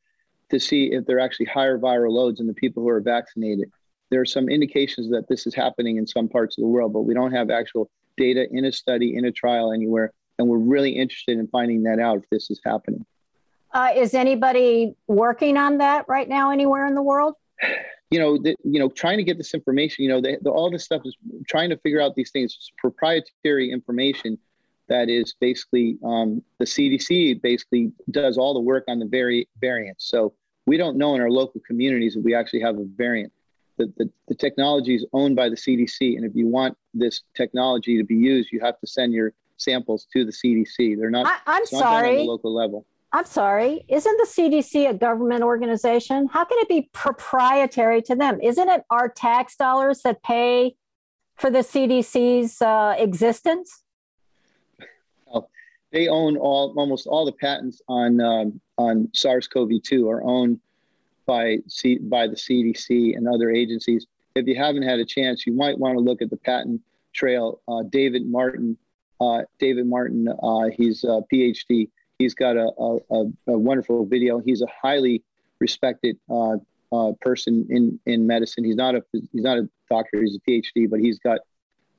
[0.50, 3.72] to see if they're actually higher viral loads in the people who are vaccinated.
[4.10, 7.00] There are some indications that this is happening in some parts of the world, but
[7.00, 10.12] we don't have actual data in a study, in a trial anywhere.
[10.38, 13.04] And we're really interested in finding that out if this is happening.
[13.76, 17.34] Uh, is anybody working on that right now anywhere in the world?
[18.10, 20.02] You know, the, you know, trying to get this information.
[20.02, 21.14] You know, the, the, all this stuff is
[21.46, 22.56] trying to figure out these things.
[22.56, 24.38] It's proprietary information
[24.88, 30.08] that is basically um, the CDC basically does all the work on the very variants.
[30.08, 30.32] So
[30.64, 33.30] we don't know in our local communities if we actually have a variant.
[33.76, 37.98] The, the, the technology is owned by the CDC, and if you want this technology
[37.98, 40.96] to be used, you have to send your samples to the CDC.
[40.96, 41.26] They're not.
[41.46, 42.08] I, am sorry.
[42.08, 42.86] on the local level.
[43.16, 46.28] I'm sorry, isn't the CDC a government organization?
[46.30, 48.38] How can it be proprietary to them?
[48.42, 50.76] Isn't it our tax dollars that pay
[51.34, 53.84] for the CDC's uh, existence?
[55.24, 55.48] Well,
[55.92, 60.60] they own all almost all the patents on um, on SARS-CoV-2 are owned
[61.24, 64.06] by C, by the CDC and other agencies.
[64.34, 66.82] If you haven't had a chance, you might want to look at the patent
[67.14, 67.62] trail.
[67.66, 68.76] Uh, David Martin,
[69.22, 71.88] uh, David Martin, uh, he's a PhD.
[72.18, 74.38] He's got a, a, a, wonderful video.
[74.38, 75.22] He's a highly
[75.60, 76.56] respected uh,
[76.92, 78.64] uh, person in, in medicine.
[78.64, 80.22] He's not a he's not a doctor.
[80.22, 81.40] He's a PhD, but he's got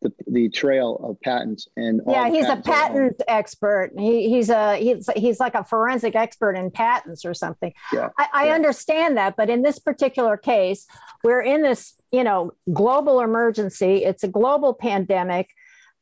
[0.01, 5.09] the, the trail of patents and yeah he's a patent expert he, he's a he's,
[5.15, 8.53] he's like a forensic expert in patents or something yeah, I, I yeah.
[8.53, 10.85] understand that but in this particular case
[11.23, 15.49] we're in this you know global emergency it's a global pandemic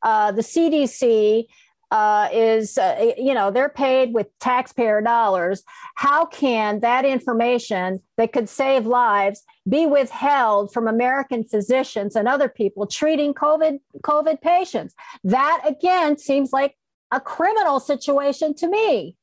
[0.04, 1.46] uh, the cdc
[1.92, 5.64] uh, is, uh, you know, they're paid with taxpayer dollars.
[5.96, 12.50] How can that information that could save lives be withheld from American physicians and other
[12.50, 14.94] people treating COVID COVID patients?
[15.24, 16.76] That again seems like
[17.12, 19.16] a criminal situation to me.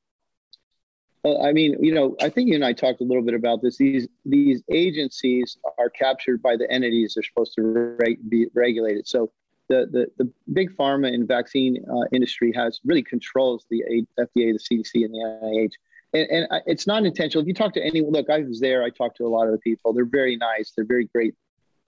[1.24, 3.62] Well, I mean, you know, I think you and I talked a little bit about
[3.62, 3.76] this.
[3.76, 9.06] These these agencies are captured by the entities they're supposed to re- be regulated.
[9.06, 9.30] So
[9.68, 13.82] the, the, the big pharma and vaccine uh, industry has really controls the
[14.18, 15.72] FDA, the CDC, and the NIH.
[16.14, 17.42] And, and it's not intentional.
[17.42, 18.82] If you talk to anyone, look, I was there.
[18.82, 19.92] I talked to a lot of the people.
[19.92, 20.72] They're very nice.
[20.76, 21.34] They're very great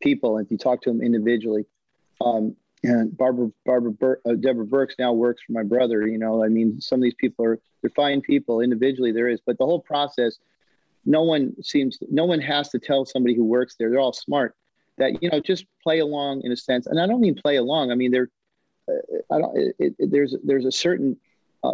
[0.03, 0.39] people.
[0.39, 1.67] And if you talk to them individually,
[2.21, 6.07] um, and Barbara, Barbara, Bur- uh, Deborah Birx now works for my brother.
[6.07, 9.11] You know, I mean, some of these people are they're fine people individually.
[9.11, 10.39] There is, but the whole process,
[11.07, 13.91] no one seems, no one has to tell somebody who works there.
[13.91, 14.55] They're all smart
[14.99, 16.87] that you know just play along in a sense.
[16.87, 17.91] And i don't mean play along.
[17.91, 18.29] I mean there
[18.89, 21.17] uh, i don't it, it, there's there's a certain
[21.63, 21.73] uh,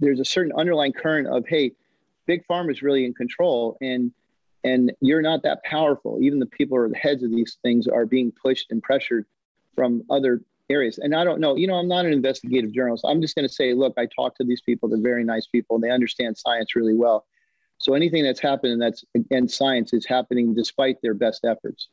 [0.00, 1.72] there's a certain underlying current of hey
[2.26, 4.12] big pharma is really in control and
[4.64, 6.18] and you're not that powerful.
[6.22, 9.26] Even the people who are the heads of these things are being pushed and pressured
[9.74, 10.98] from other areas.
[10.98, 13.04] And i don't know you know i'm not an investigative journalist.
[13.06, 14.88] I'm just going to say look i talk to these people.
[14.88, 15.76] They're very nice people.
[15.76, 17.26] And they understand science really well.
[17.78, 21.88] So anything that's happening that's against science is happening despite their best efforts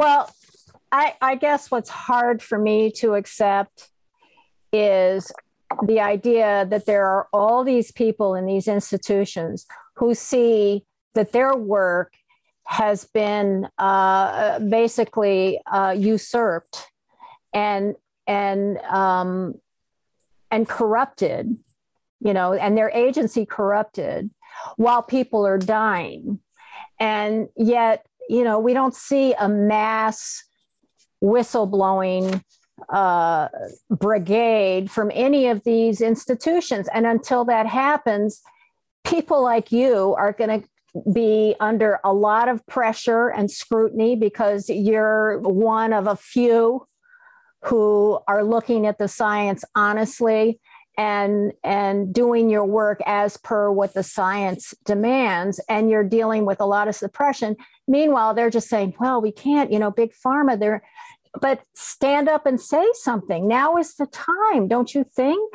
[0.00, 0.34] well,
[0.90, 3.90] I, I guess what's hard for me to accept
[4.72, 5.30] is
[5.86, 11.54] the idea that there are all these people in these institutions who see that their
[11.54, 12.14] work
[12.64, 16.86] has been uh, basically uh, usurped
[17.52, 17.94] and
[18.26, 19.54] and um,
[20.50, 21.58] and corrupted,
[22.20, 24.30] you know, and their agency corrupted
[24.76, 26.40] while people are dying,
[26.98, 30.44] and yet you know, we don't see a mass
[31.22, 32.42] whistleblowing
[32.88, 33.48] uh,
[33.90, 36.88] brigade from any of these institutions.
[36.94, 38.40] And until that happens,
[39.04, 40.68] people like you are going to
[41.12, 46.86] be under a lot of pressure and scrutiny because you're one of a few
[47.64, 50.60] who are looking at the science honestly
[51.00, 56.60] and and doing your work as per what the science demands and you're dealing with
[56.60, 57.56] a lot of suppression.
[57.88, 60.82] Meanwhile they're just saying well we can't you know big pharma they're
[61.40, 63.48] but stand up and say something.
[63.48, 65.54] Now is the time don't you think?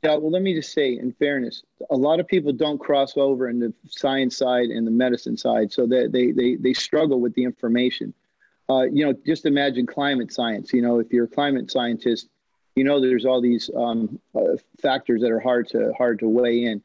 [0.00, 3.48] Yeah well let me just say in fairness a lot of people don't cross over
[3.48, 7.34] in the science side and the medicine side so they they they, they struggle with
[7.34, 8.14] the information.
[8.70, 12.28] Uh, you know just imagine climate science you know if you're a climate scientist
[12.76, 16.64] you know there's all these um, uh, factors that are hard to hard to weigh
[16.64, 16.82] in.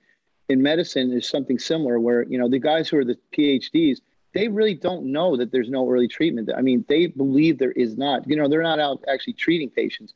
[0.49, 3.99] In medicine there's something similar where you know the guys who are the phds
[4.33, 6.49] they really don't know that there's no early treatment.
[6.55, 8.27] I mean they believe there is not.
[8.27, 10.13] You know they're not out actually treating patients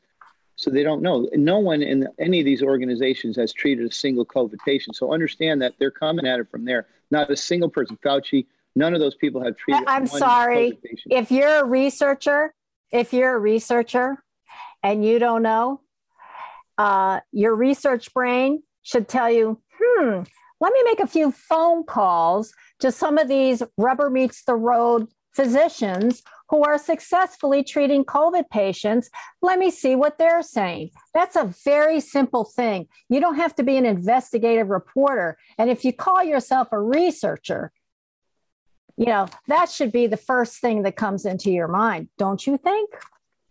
[0.55, 1.27] so they don't know.
[1.34, 4.95] No one in any of these organizations has treated a single covid patient.
[4.95, 6.88] So understand that they're coming at it from there.
[7.10, 7.97] Not a single person.
[8.03, 10.79] Fauci none of those people have treated i'm sorry.
[11.10, 12.53] If you're a researcher
[12.91, 14.23] if you're a researcher
[14.84, 15.82] and you don't know,
[16.78, 20.22] uh, your research brain should tell you, hmm,
[20.60, 25.08] let me make a few phone calls to some of these rubber meets the road
[25.34, 29.10] physicians who are successfully treating COVID patients.
[29.41, 30.91] Let me see what they're saying.
[31.13, 32.88] That's a very simple thing.
[33.10, 35.38] You don't have to be an investigative reporter.
[35.58, 37.72] And if you call yourself a researcher,
[38.98, 42.58] you know, that should be the first thing that comes into your mind, don't you
[42.58, 42.89] think?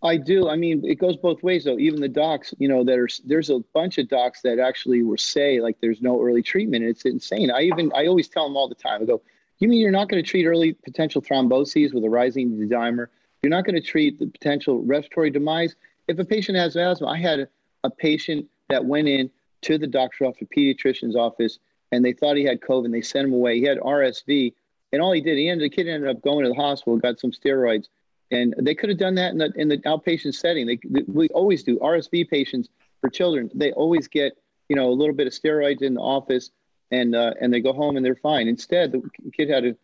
[0.02, 0.48] I do.
[0.48, 1.78] I mean, it goes both ways though.
[1.78, 5.18] Even the docs, you know, that there's there's a bunch of docs that actually will
[5.18, 6.84] say like there's no early treatment.
[6.84, 7.50] It's insane.
[7.50, 9.02] I even I always tell them all the time.
[9.02, 9.20] I go,
[9.58, 13.08] you mean you're not going to treat early potential thromboses with a rising dimer?
[13.42, 15.76] You're not going to treat the potential respiratory demise.
[16.08, 17.48] If a patient has asthma, I had a,
[17.84, 19.30] a patient that went in
[19.62, 21.58] to the doctor's office, the pediatrician's office,
[21.92, 22.86] and they thought he had COVID.
[22.86, 23.58] And they sent him away.
[23.58, 24.54] He had RSV,
[24.92, 27.20] and all he did, he ended the kid ended up going to the hospital, got
[27.20, 27.88] some steroids
[28.30, 30.66] and they could have done that in the in the outpatient setting.
[30.66, 32.68] They, we always do RSV patients
[33.00, 33.50] for children.
[33.54, 34.36] They always get
[34.68, 36.50] you know a little bit of steroids in the office,
[36.90, 38.48] and uh, and they go home and they're fine.
[38.48, 39.02] Instead, the
[39.36, 39.76] kid had to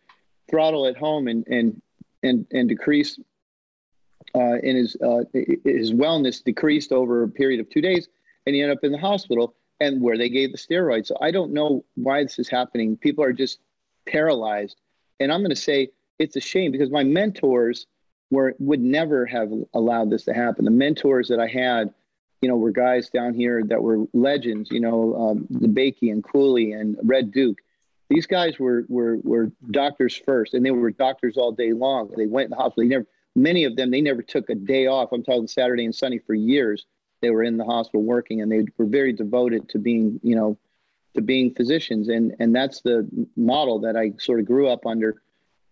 [0.49, 1.81] throttle at home and and
[2.23, 3.19] and and decrease
[4.35, 8.07] uh, in his uh, his wellness decreased over a period of two days,
[8.45, 11.07] and he ended up in the hospital and where they gave the steroids.
[11.07, 12.97] So I don't know why this is happening.
[12.97, 13.59] People are just
[14.07, 14.77] paralyzed,
[15.19, 17.85] and I'm going to say it's a shame because my mentors
[18.29, 20.65] were would never have allowed this to happen.
[20.65, 21.93] The mentors that I had,
[22.41, 24.69] you know, were guys down here that were legends.
[24.71, 27.57] You know, um, DeBakey and Cooley and Red Duke.
[28.09, 32.11] These guys were were were doctors first, and they were doctors all day long.
[32.15, 32.83] They went in the hospital.
[32.83, 35.11] They never, many of them, they never took a day off.
[35.11, 36.85] I'm talking Saturday and Sunday for years.
[37.21, 40.57] They were in the hospital working, and they were very devoted to being, you know,
[41.15, 42.07] to being physicians.
[42.09, 45.21] And and that's the model that I sort of grew up under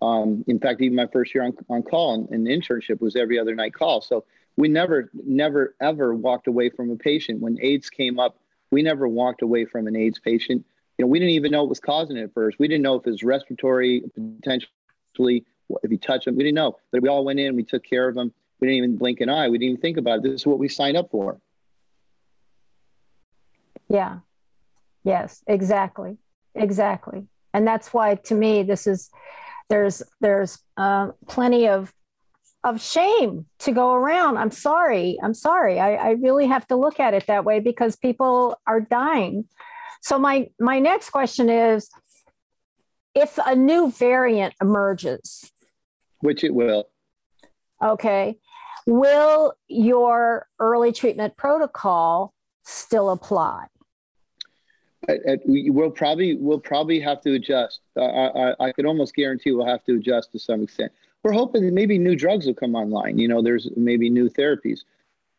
[0.06, 3.56] um, in fact, even my first year on, on call and, internship was every other
[3.56, 4.02] night call.
[4.02, 7.42] So we never, never, ever walked away from a patient.
[7.42, 8.38] When AIDS came up,
[8.72, 10.66] we never walked away from an AIDS patient.
[10.98, 12.58] You know, we didn't even know what was causing it at first.
[12.60, 14.04] We didn't know if it was respiratory,
[14.42, 15.46] potentially,
[15.84, 16.36] if you touch them.
[16.36, 16.78] We didn't know.
[16.92, 18.34] But we all went in, we took care of them.
[18.60, 19.50] We didn't even blink an eye.
[19.50, 20.24] We didn't even think about it.
[20.24, 21.40] This is what we signed up for.
[23.90, 24.20] Yeah.
[25.04, 26.18] Yes, exactly.
[26.56, 27.28] Exactly.
[27.54, 29.10] And that's why, to me, this is
[29.70, 31.94] there's there's uh, plenty of
[32.64, 34.38] of shame to go around.
[34.38, 35.18] I'm sorry.
[35.22, 35.80] I'm sorry.
[35.80, 39.46] I, I really have to look at it that way because people are dying.
[40.02, 41.90] So my my next question is
[43.14, 45.52] if a new variant emerges,
[46.20, 46.90] which it will.
[47.84, 48.38] Okay.
[48.88, 53.66] Will your early treatment protocol still apply?
[55.46, 57.82] We will probably we'll probably have to adjust.
[57.98, 60.92] I, I, I could almost guarantee we'll have to adjust to some extent.
[61.24, 63.18] We're hoping maybe new drugs will come online.
[63.18, 64.82] You know, there's maybe new therapies.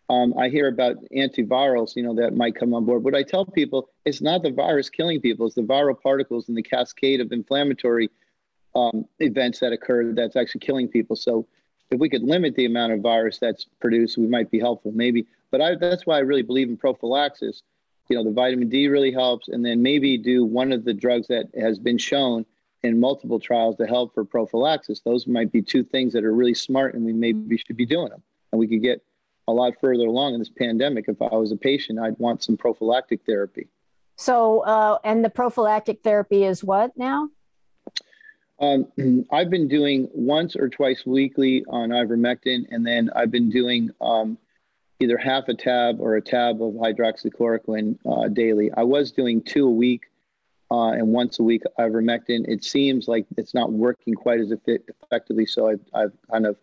[0.08, 3.02] Um, I hear about antivirals, you know, that might come on board.
[3.02, 6.56] But I tell people it's not the virus killing people; it's the viral particles and
[6.56, 8.10] the cascade of inflammatory
[8.74, 11.16] um, events that occur that's actually killing people.
[11.16, 11.46] So,
[11.90, 15.26] if we could limit the amount of virus that's produced, we might be helpful, maybe.
[15.50, 17.62] But I, that's why I really believe in prophylaxis
[18.08, 19.48] you know, the vitamin D really helps.
[19.48, 22.44] And then maybe do one of the drugs that has been shown
[22.82, 25.00] in multiple trials to help for prophylaxis.
[25.00, 28.10] Those might be two things that are really smart and we maybe should be doing
[28.10, 28.22] them.
[28.52, 29.02] And we could get
[29.48, 31.06] a lot further along in this pandemic.
[31.08, 33.68] If I was a patient, I'd want some prophylactic therapy.
[34.16, 37.28] So, uh, and the prophylactic therapy is what now?
[38.58, 38.86] Um,
[39.30, 44.38] I've been doing once or twice weekly on ivermectin, and then I've been doing um,
[45.00, 48.70] either half a tab or a tab of hydroxychloroquine uh, daily.
[48.76, 50.04] I was doing two a week
[50.70, 52.48] uh, and once a week ivermectin.
[52.48, 56.56] It seems like it's not working quite as effectively, so I've, I've kind of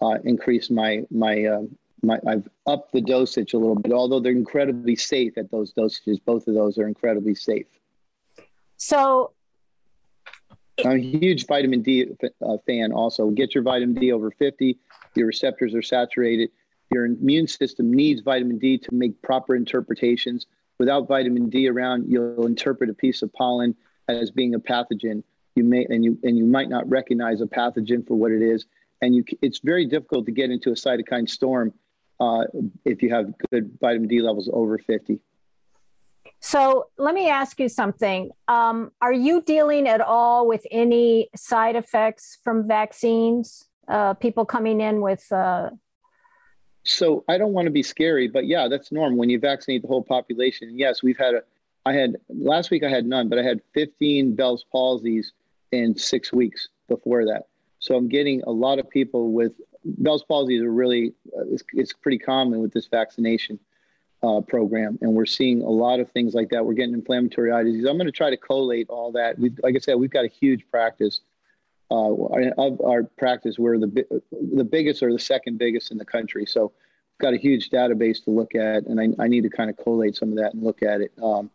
[0.00, 1.62] uh, increased my my uh,
[2.02, 3.92] my I've upped the dosage a little bit.
[3.92, 7.66] Although they're incredibly safe at those dosages, both of those are incredibly safe.
[8.76, 9.32] So.
[10.84, 12.06] I'm a huge vitamin D
[12.40, 12.92] uh, fan.
[12.92, 14.78] Also, get your vitamin D over 50.
[15.16, 16.50] Your receptors are saturated
[16.90, 20.46] your immune system needs vitamin D to make proper interpretations.
[20.78, 23.74] Without vitamin D around, you'll interpret a piece of pollen
[24.08, 25.22] as being a pathogen.
[25.54, 28.66] You may and you and you might not recognize a pathogen for what it is,
[29.02, 31.74] and you it's very difficult to get into a cytokine storm
[32.20, 32.44] uh,
[32.84, 35.20] if you have good vitamin D levels over 50.
[36.40, 38.30] So let me ask you something.
[38.46, 43.64] Um, are you dealing at all with any side effects from vaccines?
[43.88, 45.70] Uh, people coming in with uh,
[46.88, 49.88] so I don't want to be scary, but yeah, that's normal when you vaccinate the
[49.88, 50.78] whole population.
[50.78, 51.42] yes, we've had a,
[51.84, 55.32] I had last week I had none, but I had 15 Bell's palsies
[55.72, 57.48] in six weeks before that.
[57.78, 59.52] So I'm getting a lot of people with
[59.84, 63.58] Bell's palsy are really uh, it's, it's, pretty common with this vaccination
[64.22, 66.66] uh, program, and we're seeing a lot of things like that.
[66.66, 67.84] We're getting inflammatory eye disease.
[67.84, 69.38] I'm going to try to collate all that.
[69.38, 71.20] We've, like I said, we've got a huge practice.
[71.90, 72.12] Uh,
[72.58, 74.22] of our practice, we're the
[74.54, 76.44] the biggest or the second biggest in the country.
[76.44, 79.70] So we've got a huge database to look at, and I, I need to kind
[79.70, 81.12] of collate some of that and look at it.
[81.22, 81.50] Um,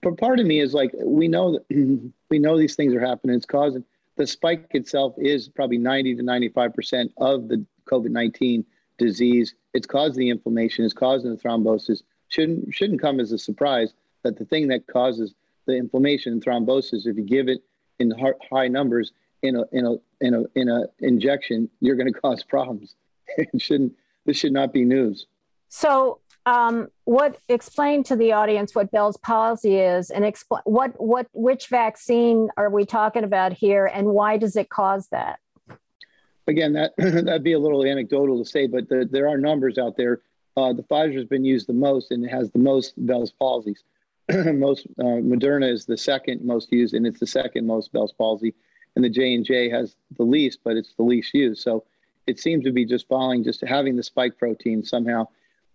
[0.00, 1.64] but part of me is like, we know that
[2.30, 3.34] we know these things are happening.
[3.34, 3.84] It's causing
[4.16, 8.64] the spike itself is probably 90 to 95 percent of the COVID 19
[8.98, 9.54] disease.
[9.74, 10.84] It's causing the inflammation.
[10.84, 12.02] It's causing the thrombosis.
[12.28, 15.34] Shouldn't shouldn't come as a surprise that the thing that causes
[15.66, 17.62] the inflammation and thrombosis, if you give it
[17.98, 18.12] in
[18.50, 19.12] high numbers
[19.42, 22.94] in a in a in a in a injection, you're going to cause problems.
[23.36, 23.92] it shouldn't
[24.24, 25.26] this should not be news.
[25.68, 31.26] So, um, what explain to the audience what Bell's palsy is, and explain what what
[31.32, 35.40] which vaccine are we talking about here, and why does it cause that?
[36.46, 39.96] Again, that that'd be a little anecdotal to say, but the, there are numbers out
[39.96, 40.22] there.
[40.56, 43.78] Uh, the Pfizer has been used the most, and it has the most Bell's palsies.
[44.54, 48.54] most uh, Moderna is the second most used, and it's the second most Bell's palsy,
[48.96, 51.62] and the J and J has the least, but it's the least used.
[51.62, 51.84] So
[52.26, 55.26] it seems to be just following, just having the spike protein somehow.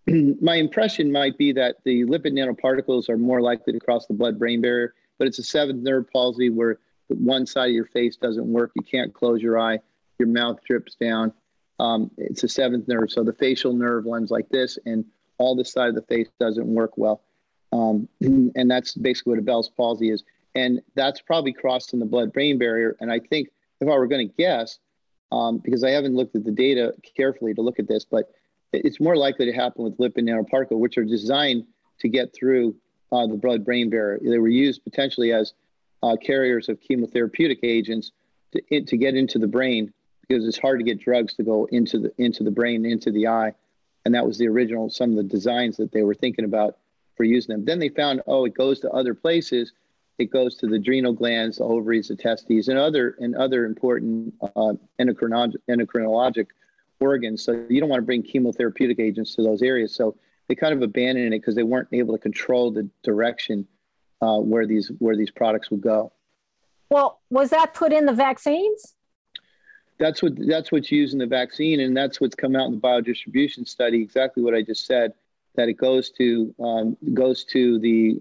[0.40, 4.60] My impression might be that the lipid nanoparticles are more likely to cross the blood-brain
[4.60, 8.72] barrier, but it's a seventh nerve palsy where one side of your face doesn't work.
[8.74, 9.80] You can't close your eye.
[10.18, 11.32] Your mouth drips down.
[11.80, 13.10] Um, it's a seventh nerve.
[13.10, 15.04] So the facial nerve runs like this, and
[15.38, 17.22] all this side of the face doesn't work well.
[17.72, 20.24] Um, and that's basically what a Bell's palsy is.
[20.54, 22.96] And that's probably crossed in the blood brain barrier.
[23.00, 23.48] And I think
[23.80, 24.78] if I were going to guess,
[25.30, 28.30] um, because I haven't looked at the data carefully to look at this, but
[28.72, 31.64] it's more likely to happen with lipid nanoparticle, which are designed
[32.00, 32.74] to get through
[33.12, 34.18] uh, the blood brain barrier.
[34.22, 35.52] They were used potentially as
[36.02, 38.12] uh, carriers of chemotherapeutic agents
[38.52, 39.92] to, to get into the brain
[40.26, 43.26] because it's hard to get drugs to go into the into the brain into the
[43.26, 43.52] eye
[44.04, 46.76] and that was the original some of the designs that they were thinking about
[47.16, 49.72] for using them then they found oh it goes to other places
[50.18, 54.34] it goes to the adrenal glands the ovaries the testes and other and other important
[54.42, 56.46] uh, endocrinologic, endocrinologic
[57.00, 60.16] organs so you don't want to bring chemotherapeutic agents to those areas so
[60.48, 63.66] they kind of abandoned it because they weren't able to control the direction
[64.20, 66.12] uh, where these where these products would go
[66.90, 68.94] well was that put in the vaccines
[69.98, 72.80] that's what that's what's used in the vaccine, and that's what's come out in the
[72.80, 74.00] biodistribution study.
[74.00, 75.12] Exactly what I just said.
[75.56, 78.20] That it goes to um, goes to the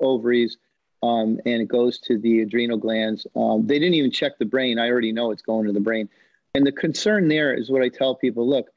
[0.00, 0.58] ovaries,
[1.02, 3.26] um, and it goes to the adrenal glands.
[3.34, 4.78] Um, they didn't even check the brain.
[4.78, 6.08] I already know it's going to the brain.
[6.54, 8.68] And the concern there is what I tell people: look,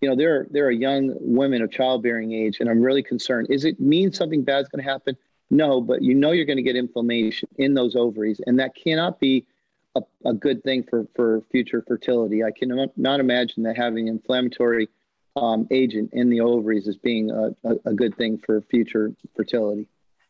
[0.00, 3.48] you know, there are, there are young women of childbearing age, and I'm really concerned.
[3.50, 5.16] Is it mean something bad's going to happen?
[5.50, 9.20] No, but you know you're going to get inflammation in those ovaries, and that cannot
[9.20, 9.46] be
[9.94, 12.44] a, a good thing for, for future fertility.
[12.44, 12.90] I cannot
[13.20, 14.88] imagine that having inflammatory
[15.36, 19.86] um, agent in the ovaries as being a, a, a, good thing for future fertility.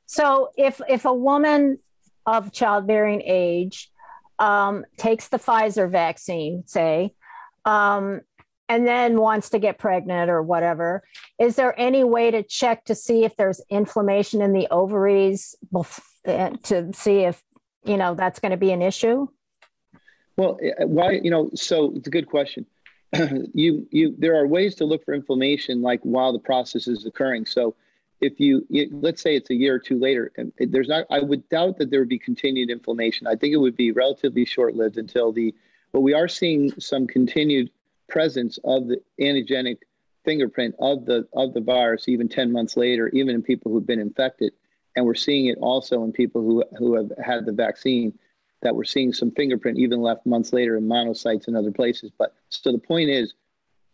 [0.07, 1.79] So, if if a woman
[2.25, 3.91] of childbearing age
[4.39, 7.15] um, takes the Pfizer vaccine, say,
[7.65, 8.21] um,
[8.69, 11.03] and then wants to get pregnant or whatever,
[11.39, 15.55] is there any way to check to see if there's inflammation in the ovaries
[16.25, 17.43] eh, to see if
[17.85, 19.29] you know that's going to be an issue?
[20.37, 22.67] Well, eh, why, you know, so it's a good question.
[23.55, 27.47] you, you, there are ways to look for inflammation like while the process is occurring.
[27.47, 27.75] So
[28.21, 31.79] if you, let's say it's a year or two later, there's not, I would doubt
[31.79, 33.27] that there would be continued inflammation.
[33.27, 35.55] I think it would be relatively short lived until the,
[35.93, 37.71] but we are seeing some continued
[38.09, 39.79] presence of the antigenic
[40.25, 44.01] fingerprint of the of the virus even 10 months later even in people who've been
[44.01, 44.53] infected
[44.97, 48.12] and we're seeing it also in people who who have had the vaccine
[48.62, 52.11] that we're seeing some fingerprint even left months later in monocytes and other places.
[52.17, 53.35] But so the point is,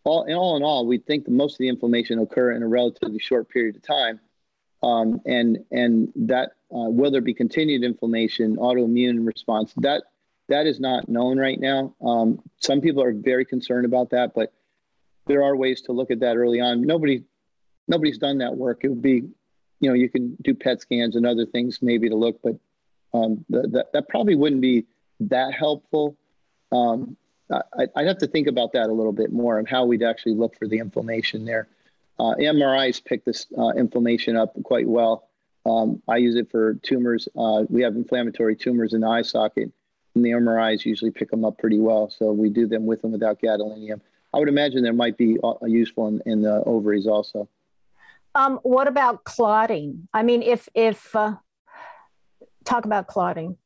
[0.05, 2.69] all in all in all, we think that most of the inflammation occur in a
[2.69, 4.21] relatively short period of time.
[4.83, 9.73] Um, and and that uh, will there be continued inflammation, autoimmune response?
[9.77, 10.03] That
[10.49, 11.95] that is not known right now.
[12.05, 14.53] Um, some people are very concerned about that, but
[15.27, 16.83] there are ways to look at that early on.
[16.83, 17.23] Nobody
[17.87, 18.81] nobody's done that work.
[18.83, 19.23] It would be,
[19.81, 22.57] you know, you can do PET scans and other things maybe to look, but
[23.15, 24.87] um, that, that probably wouldn't be
[25.21, 26.17] that helpful.
[26.73, 27.17] Um,
[27.53, 30.35] I, would have to think about that a little bit more and how we'd actually
[30.35, 31.69] look for the inflammation there.
[32.19, 35.29] Uh, MRIs pick this uh, inflammation up quite well.
[35.65, 37.29] Um, I use it for tumors.
[37.37, 39.71] Uh, we have inflammatory tumors in the eye socket,
[40.15, 42.11] and the MRIs usually pick them up pretty well.
[42.11, 44.01] So we do them with and without gadolinium.
[44.35, 47.49] I would imagine there might be useful in, in the ovaries also.
[48.35, 50.09] Um, what about clotting?
[50.15, 51.35] I mean, if if uh,
[52.65, 53.59] talk about clotting.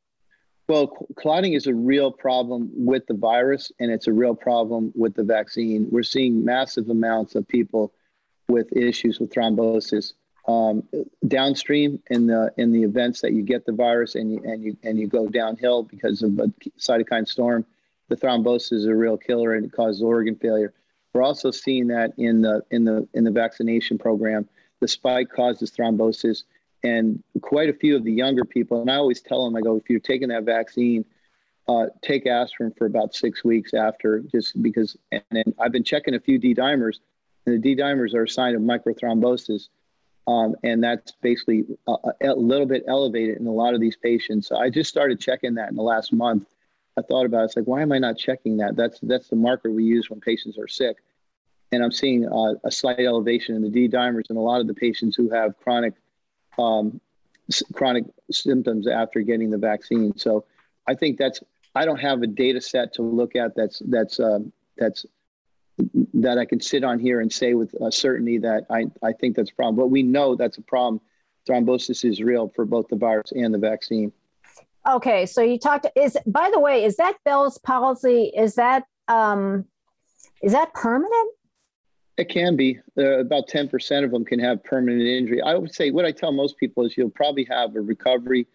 [0.69, 5.15] Well, clotting is a real problem with the virus, and it's a real problem with
[5.15, 5.87] the vaccine.
[5.91, 7.93] We're seeing massive amounts of people
[8.49, 10.13] with issues with thrombosis
[10.49, 10.85] um,
[11.27, 14.77] downstream in the in the events that you get the virus and you and you
[14.83, 17.65] and you go downhill because of a cytokine storm.
[18.09, 20.73] The thrombosis is a real killer and it causes organ failure.
[21.13, 24.49] We're also seeing that in the in the in the vaccination program.
[24.81, 26.45] The spike causes thrombosis
[26.83, 28.81] and quite a few of the younger people.
[28.81, 31.05] And I always tell them, I go, if you're taking that vaccine,
[31.69, 34.97] uh, take aspirin for about six weeks after, just because.
[35.11, 36.99] And then I've been checking a few D dimers,
[37.45, 39.69] and the D dimers are a sign of microthrombosis.
[40.29, 44.49] Um, and that's basically a, a, little bit elevated in a lot of these patients.
[44.49, 46.49] So I just started checking that in the last month.
[46.97, 47.45] I thought about it.
[47.45, 48.75] It's like, why am I not checking that?
[48.75, 50.97] That's that's the marker we use when patients are sick.
[51.73, 54.67] And I'm seeing uh, a slight elevation in the D dimers in a lot of
[54.67, 55.95] the patients who have chronic
[56.59, 57.01] um,
[57.73, 60.17] chronic symptoms after getting the vaccine.
[60.17, 60.45] So
[60.87, 61.41] I think that's
[61.75, 65.07] I don't have a data set to look at that's that's um, that's
[66.15, 69.51] that I can sit on here and say with certainty that I, I think that's
[69.51, 69.77] a problem.
[69.77, 71.01] But we know that's a problem
[71.49, 74.13] thrombosis is real for both the virus and the vaccine.
[74.89, 75.87] Okay, so you talked.
[75.97, 78.33] Is by the way, is that Bell's palsy?
[78.37, 79.65] Is that um,
[80.43, 81.33] is that permanent?
[82.17, 82.79] It can be.
[82.97, 85.43] Uh, about ten percent of them can have permanent injury.
[85.43, 88.47] I would say what I tell most people is you'll probably have a recovery,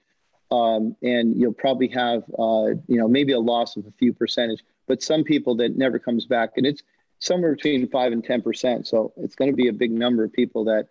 [0.49, 4.64] um, and you'll probably have uh, you know maybe a loss of a few percentage.
[4.88, 6.82] But some people that never comes back, and it's
[7.20, 8.88] somewhere between five and ten percent.
[8.88, 10.88] So it's going to be a big number of people that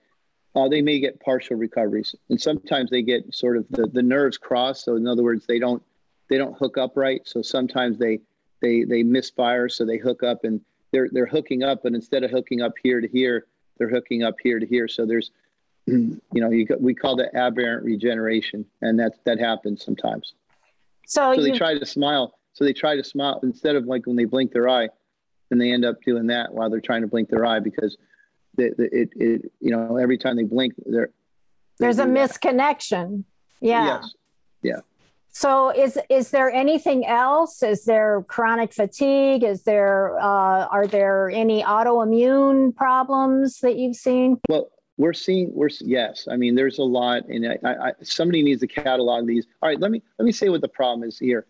[0.54, 4.38] uh, they may get partial recoveries, and sometimes they get sort of the, the nerves
[4.38, 4.84] cross.
[4.84, 5.82] So in other words, they don't
[6.28, 7.20] they don't hook up right.
[7.26, 8.20] So sometimes they
[8.62, 10.60] they they misfire, so they hook up and
[10.92, 13.46] they're they're hooking up, but instead of hooking up here to here,
[13.78, 14.88] they're hooking up here to here.
[14.88, 15.30] So there's
[15.86, 20.34] you know you we call that aberrant regeneration, and that that happens sometimes.
[21.06, 22.34] So, so you, they try to smile.
[22.52, 24.88] So they try to smile instead of like when they blink their eye,
[25.50, 27.96] and they end up doing that while they're trying to blink their eye because
[28.58, 31.10] it, it, it you know, every time they blink, they're,
[31.78, 33.24] there's a misconnection.
[33.60, 33.84] Yeah.
[33.84, 34.14] Yes.
[34.62, 34.80] Yeah.
[35.32, 37.62] So is is there anything else?
[37.62, 39.44] Is there chronic fatigue?
[39.44, 44.38] Is there uh, are there any autoimmune problems that you've seen?
[44.48, 46.28] Well, we're seeing we're yes.
[46.30, 49.46] I mean, there's a lot, and I, I, somebody needs to catalog these.
[49.62, 51.46] All right, let me let me say what the problem is here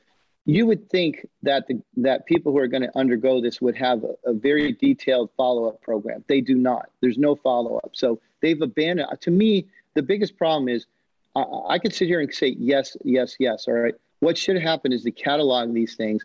[0.46, 4.02] you would think that the, that people who are going to undergo this would have
[4.04, 6.24] a, a very detailed follow-up program.
[6.28, 6.90] They do not.
[7.00, 7.90] There's no follow-up.
[7.92, 9.08] So they've abandoned.
[9.20, 10.86] To me, the biggest problem is
[11.34, 13.66] I, I could sit here and say yes, yes, yes.
[13.68, 13.94] All right.
[14.20, 16.24] What should happen is to catalog these things.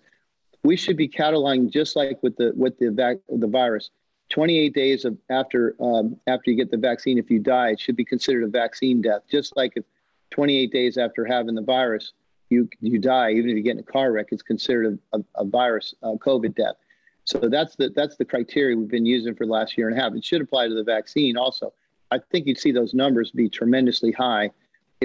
[0.63, 3.89] We should be cataloging just like with the with the vac, the virus.
[4.29, 7.95] 28 days of after um, after you get the vaccine, if you die, it should
[7.95, 9.21] be considered a vaccine death.
[9.29, 9.83] Just like if
[10.31, 12.13] 28 days after having the virus,
[12.49, 15.23] you you die even if you get in a car wreck it's considered a, a,
[15.35, 16.75] a virus covid death
[17.23, 20.01] so that's the that's the criteria we've been using for the last year and a
[20.01, 21.73] half it should apply to the vaccine also
[22.11, 24.49] i think you'd see those numbers be tremendously high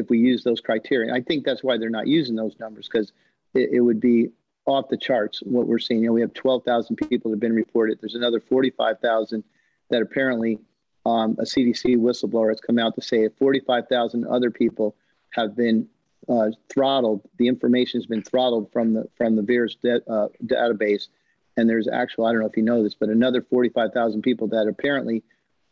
[0.01, 3.13] if we use those criteria i think that's why they're not using those numbers because
[3.55, 4.29] it, it, would be
[4.67, 7.55] off the charts what we're seeing you know we have 12000 people that have been
[7.55, 9.45] reported there's another 45000
[9.91, 10.59] that apparently
[11.07, 14.95] um, a cdc whistleblower has come out to say 45000 other people
[15.31, 15.89] have been
[16.29, 17.23] uh, throttled.
[17.39, 21.09] The information has been throttled from the from the VAERS de- uh, database,
[21.57, 24.69] and there's actual I don't know if you know this, but another 45,000 people that
[24.69, 25.23] apparently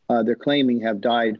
[0.09, 1.39] uh, they're claiming have died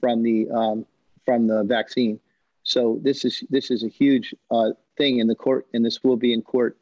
[0.00, 0.86] from the um,
[1.24, 2.20] from the vaccine.
[2.68, 6.16] So this is this is a huge uh, thing in the court, and this will
[6.16, 6.76] be in court.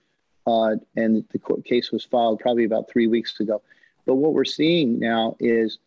[0.47, 3.62] Uh, and the court case was filed probably about three weeks ago.
[4.05, 5.78] But what we're seeing now is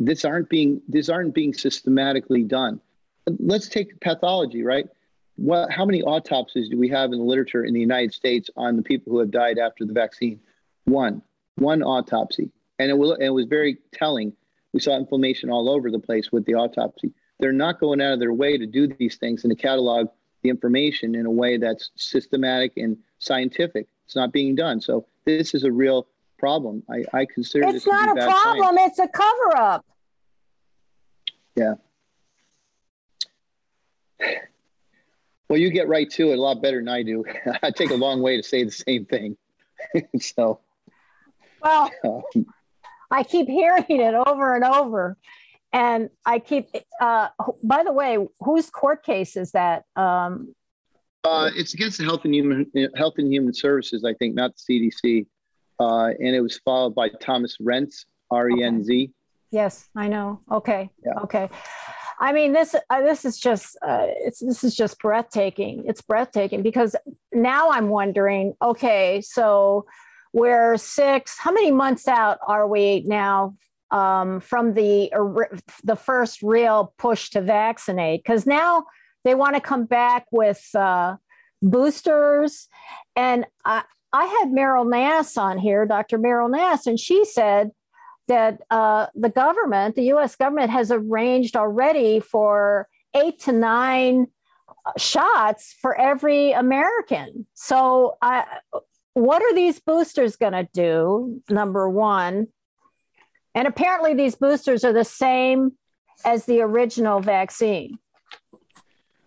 [0.00, 2.80] this aren't being these aren't being systematically done.
[3.38, 4.88] Let's take pathology, right?
[5.40, 8.76] what, how many autopsies do we have in the literature in the United States on
[8.76, 10.38] the people who have died after the vaccine?
[10.84, 11.22] One,
[11.56, 12.50] one autopsy.
[12.78, 14.34] And it, will, it was very telling.
[14.74, 17.12] We saw inflammation all over the place with the autopsy.
[17.40, 20.08] They're not going out of their way to do these things and to catalog
[20.42, 23.86] the information in a way that's systematic and scientific.
[24.06, 24.80] It's not being done.
[24.80, 26.06] So this is a real
[26.38, 26.82] problem.
[26.90, 28.76] I, I consider it's not a problem.
[28.76, 28.92] Science.
[28.92, 29.84] It's a cover up.
[31.56, 31.74] Yeah.
[35.48, 37.24] Well, you get right to it a lot better than I do.
[37.62, 39.36] I take a long way to say the same thing.
[40.20, 40.60] so,
[41.62, 42.46] well, um,
[43.10, 45.16] I keep hearing it over and over.
[45.72, 46.68] And I keep,
[47.00, 47.28] uh,
[47.62, 49.84] by the way, whose court case is that?
[49.94, 50.54] Um,
[51.22, 52.66] uh, it's against the Health and Human
[52.96, 55.26] Health and Human Services, I think, not the CDC.
[55.78, 59.04] Uh, and it was followed by Thomas Renz, R E N Z.
[59.04, 59.12] Okay.
[59.50, 60.40] Yes, I know.
[60.50, 60.90] Okay.
[61.04, 61.20] Yeah.
[61.22, 61.50] Okay.
[62.20, 65.84] I mean, this uh, this is just uh, it's this is just breathtaking.
[65.86, 66.94] It's breathtaking because
[67.32, 68.54] now I'm wondering.
[68.60, 69.86] Okay, so
[70.34, 71.38] we're six.
[71.38, 73.56] How many months out are we now
[73.90, 75.10] um, from the
[75.84, 78.22] the first real push to vaccinate?
[78.22, 78.84] Because now
[79.24, 81.16] they want to come back with uh,
[81.62, 82.68] boosters,
[83.16, 83.82] and I
[84.12, 86.18] I had Meryl Nass on here, Dr.
[86.18, 87.70] Meryl Nass, and she said
[88.28, 94.28] that uh, the government, the US government, has arranged already for eight to nine
[94.86, 97.46] uh, shots for every American.
[97.54, 98.42] So, uh,
[99.14, 101.42] what are these boosters going to do?
[101.50, 102.48] Number one.
[103.54, 105.72] And apparently, these boosters are the same
[106.24, 107.98] as the original vaccine.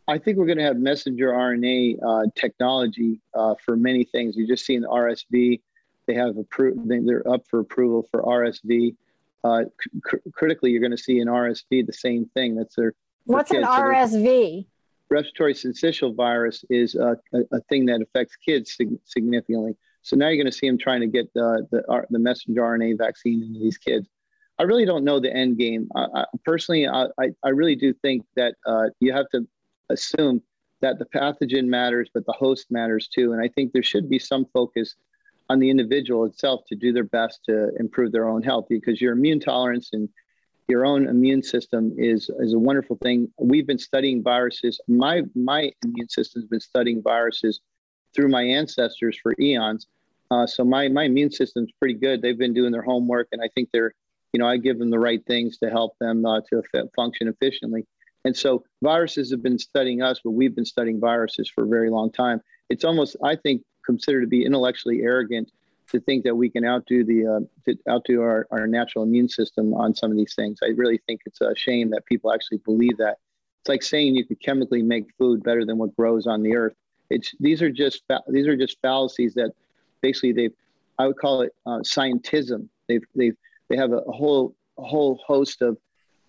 [0.07, 4.35] I think we're going to have messenger RNA uh, technology uh, for many things.
[4.35, 5.61] You just seen the RSV
[6.05, 6.89] they have approved.
[6.89, 8.95] They're up for approval for RSV.
[9.43, 9.63] Uh,
[10.03, 12.55] cr- critically, you're going to see in RSV the same thing.
[12.55, 12.93] That's their.
[13.25, 14.65] What's an RSV?
[15.09, 19.75] respiratory syncytial virus is a, a, a, thing that affects kids sig- significantly.
[20.03, 22.97] So now you're going to see them trying to get the the, the messenger RNA
[22.97, 24.07] vaccine into these kids.
[24.59, 25.89] I really don't know the end game.
[25.95, 27.07] I, I, personally, I,
[27.43, 29.47] I really do think that uh, you have to
[29.89, 30.43] assume
[30.81, 33.33] that the pathogen matters, but the host matters too.
[33.33, 34.95] And I think there should be some focus
[35.49, 39.13] on the individual itself to do their best to improve their own health because your
[39.13, 40.07] immune tolerance and
[40.67, 43.31] your own immune system is, is a wonderful thing.
[43.39, 44.79] We've been studying viruses.
[44.87, 47.61] My, my immune system's been studying viruses
[48.13, 49.87] through my ancestors for eons.
[50.31, 52.21] Uh, so my, my immune system's pretty good.
[52.21, 53.93] They've been doing their homework and I think they're,
[54.31, 56.63] you know, I give them the right things to help them uh, to
[56.95, 57.85] function efficiently.
[58.25, 61.89] And so viruses have been studying us, but we've been studying viruses for a very
[61.89, 62.41] long time.
[62.69, 65.51] It's almost, I think, considered to be intellectually arrogant
[65.91, 69.93] to think that we can outdo the uh, outdo our, our natural immune system on
[69.93, 70.59] some of these things.
[70.63, 73.17] I really think it's a shame that people actually believe that.
[73.61, 76.75] It's like saying you could chemically make food better than what grows on the earth.
[77.13, 79.51] It's these are just these are just fallacies that
[80.01, 80.53] basically they've
[80.99, 82.67] I would call it uh, scientism.
[82.87, 83.37] They've they've
[83.69, 85.77] they have a, whole a whole host of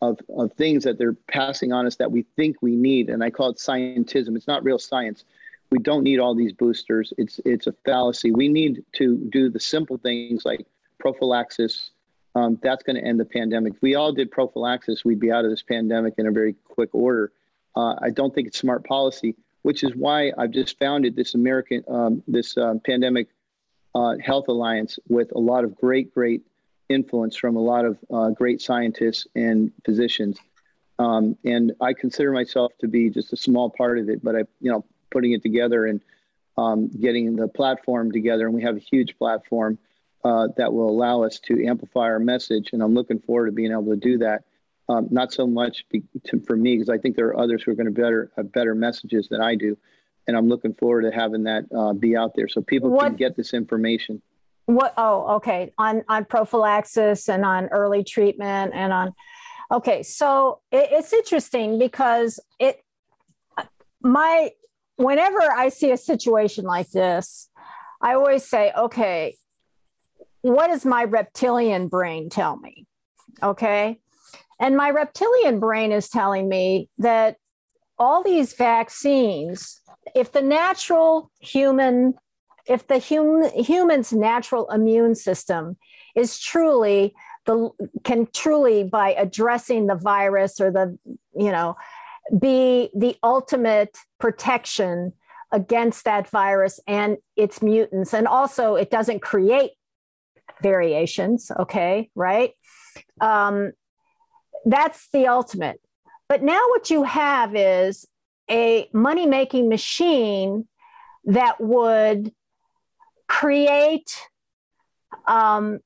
[0.02, 3.08] of, of things that they're passing on us that we think we need.
[3.08, 4.36] And I call it scientism.
[4.36, 5.24] It's not real science.
[5.70, 7.12] We don't need all these boosters.
[7.18, 8.30] It's it's a fallacy.
[8.30, 10.66] We need to do the simple things like
[10.98, 11.90] prophylaxis.
[12.36, 13.74] Um, that's going to end the pandemic.
[13.74, 16.90] If we all did prophylaxis, we'd be out of this pandemic in a very quick
[16.92, 17.32] order.
[17.76, 21.82] Uh, I don't think it's smart policy, which is why I've just founded this American
[21.88, 23.28] um, this uh, pandemic
[23.94, 26.42] uh, health alliance with a lot of great, great
[26.90, 30.38] influence from a lot of uh, great scientists and physicians.
[30.98, 34.40] Um, and I consider myself to be just a small part of it, but I,
[34.60, 36.02] you know, putting it together and
[36.58, 39.78] um, getting the platform together, and we have a huge platform
[40.24, 42.70] uh, that will allow us to amplify our message.
[42.72, 44.44] And I'm looking forward to being able to do that.
[44.86, 47.70] Um, not so much be, to, for me, because I think there are others who
[47.70, 49.78] are going to better have better messages than I do,
[50.26, 53.16] and I'm looking forward to having that uh, be out there so people what, can
[53.16, 54.20] get this information.
[54.66, 54.92] What?
[54.98, 55.72] Oh, okay.
[55.78, 59.14] On on prophylaxis and on early treatment and on.
[59.72, 62.84] Okay, so it, it's interesting because it
[64.02, 64.50] my
[64.96, 67.48] whenever I see a situation like this,
[68.02, 69.36] I always say, okay,
[70.42, 72.86] what does my reptilian brain tell me?
[73.42, 74.00] Okay.
[74.60, 77.36] And my reptilian brain is telling me that
[77.98, 79.80] all these vaccines,
[80.14, 82.14] if the natural human
[82.66, 85.76] if the hum, human's natural immune system
[86.16, 87.14] is truly
[87.46, 87.70] the
[88.04, 90.98] can truly by addressing the virus or the
[91.36, 91.76] you know
[92.38, 95.12] be the ultimate protection
[95.52, 98.14] against that virus and its mutants.
[98.14, 99.72] And also it doesn't create
[100.62, 102.52] variations okay right?
[103.20, 103.72] Um,
[104.64, 105.80] that's the ultimate
[106.28, 108.06] but now what you have is
[108.50, 110.66] a money making machine
[111.24, 112.32] that would
[113.28, 114.18] create
[115.26, 115.80] um,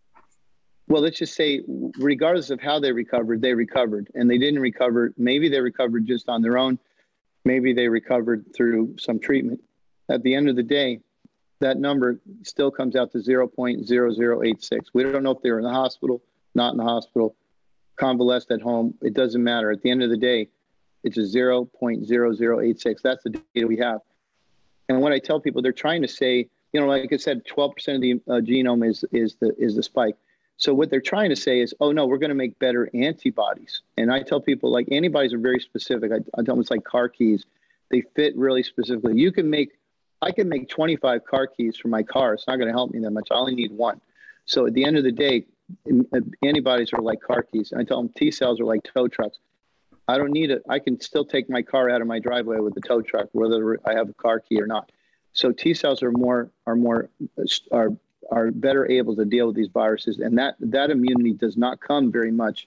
[0.88, 1.62] Well, let's just say,
[1.98, 5.12] regardless of how they recovered, they recovered, and they didn't recover.
[5.16, 6.78] Maybe they recovered just on their own.
[7.44, 9.60] Maybe they recovered through some treatment.
[10.10, 11.00] At the end of the day,
[11.60, 14.78] that number still comes out to 0.0086.
[14.92, 16.22] We don't know if they were in the hospital,
[16.54, 17.34] not in the hospital,
[17.96, 18.94] convalesced at home.
[19.02, 19.70] It doesn't matter.
[19.70, 20.48] At the end of the day,
[21.04, 23.02] it's a 0.0086.
[23.02, 24.00] That's the data we have.
[24.88, 27.94] And when I tell people, they're trying to say, you know, like I said, 12%
[27.94, 30.16] of the uh, genome is is the is the spike.
[30.56, 33.82] So what they're trying to say is, oh no, we're going to make better antibodies.
[33.96, 36.10] And I tell people like antibodies are very specific.
[36.10, 37.46] I, I tell them it's like car keys.
[37.90, 39.18] They fit really specifically.
[39.18, 39.77] You can make,
[40.20, 42.34] I can make 25 car keys for my car.
[42.34, 43.28] It's not going to help me that much.
[43.30, 44.00] I only need one.
[44.46, 45.46] So at the end of the day,
[45.90, 47.72] uh, antibodies are like car keys.
[47.76, 49.38] I tell them T cells are like tow trucks.
[50.08, 50.62] I don't need it.
[50.68, 53.78] I can still take my car out of my driveway with the tow truck, whether
[53.84, 54.90] I have a car key or not.
[55.34, 57.90] So T cells are more are more uh, are
[58.30, 62.10] are better able to deal with these viruses, and that that immunity does not come
[62.10, 62.66] very much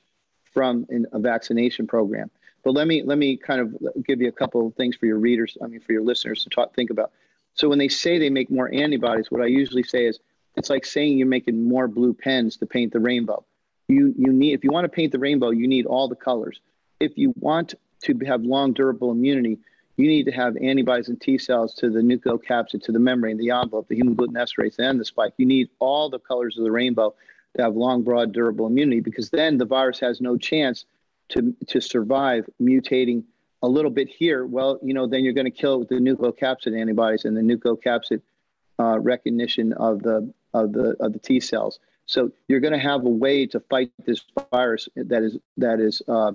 [0.54, 2.30] from a vaccination program.
[2.64, 5.08] But let me let me kind of uh, give you a couple of things for
[5.08, 5.58] your readers.
[5.64, 7.12] I mean, for your listeners to talk, think about.
[7.54, 10.20] So when they say they make more antibodies, what I usually say is
[10.56, 13.46] it's like saying you're making more blue pens to paint the rainbow.
[13.88, 16.60] You you need if you want to paint the rainbow, you need all the colors
[17.02, 17.74] if you want
[18.04, 19.60] to have long durable immunity,
[19.98, 23.52] you need to have antibodies and T cells to the nucleocapsid, to the membrane, the
[23.52, 25.34] envelope, the hemagglutinin esterase, and the spike.
[25.38, 27.14] You need all the colors of the rainbow
[27.58, 30.86] to have long, broad, durable immunity because then the virus has no chance
[31.30, 33.24] to, to survive mutating
[33.62, 34.46] a little bit here.
[34.46, 37.42] Well, you know, then you're going to kill it with the nucleocapsid antibodies and the
[37.42, 38.22] nucleocapsid
[38.80, 41.80] uh, recognition of the of the of the T cells.
[42.06, 46.02] So you're going to have a way to fight this virus that is that is
[46.08, 46.34] uh,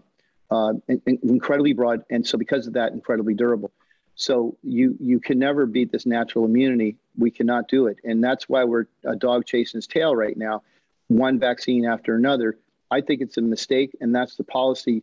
[0.50, 0.74] uh,
[1.06, 3.72] incredibly broad, and so because of that, incredibly durable.
[4.14, 6.96] So you you can never beat this natural immunity.
[7.18, 10.62] We cannot do it, and that's why we're a dog chasing its tail right now,
[11.08, 12.56] one vaccine after another.
[12.90, 15.02] I think it's a mistake, and that's the policy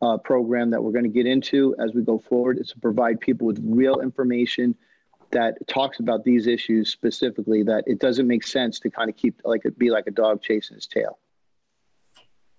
[0.00, 2.58] uh, program that we're going to get into as we go forward.
[2.58, 4.74] Is to provide people with real information
[5.30, 7.62] that talks about these issues specifically.
[7.62, 10.42] That it doesn't make sense to kind of keep like it be like a dog
[10.42, 11.18] chasing his tail.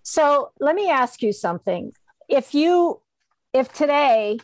[0.03, 1.93] So let me ask you something
[2.27, 2.99] if you
[3.53, 4.39] if today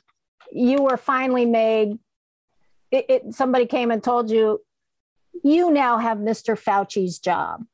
[0.52, 1.98] you were finally made
[2.92, 4.62] it, it, somebody came and told you
[5.44, 7.66] you now have mr fauci's job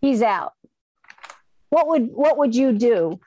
[0.00, 0.52] he's out
[1.70, 3.18] what would what would you do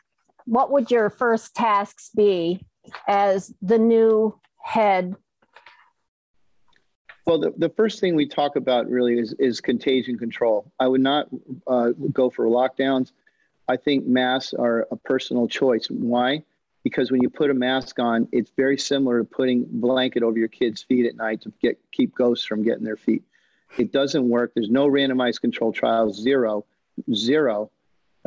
[0.47, 2.65] what would your first tasks be
[3.07, 5.15] as the new head
[7.27, 10.71] well, the, the first thing we talk about really is, is contagion control.
[10.79, 11.27] I would not
[11.67, 13.11] uh, go for lockdowns.
[13.67, 15.87] I think masks are a personal choice.
[15.89, 16.43] Why?
[16.85, 20.47] Because when you put a mask on, it's very similar to putting blanket over your
[20.47, 23.23] kid's feet at night to get keep ghosts from getting their feet.
[23.77, 24.53] It doesn't work.
[24.55, 26.17] There's no randomized control trials.
[26.17, 26.63] Zero,
[27.13, 27.71] zero.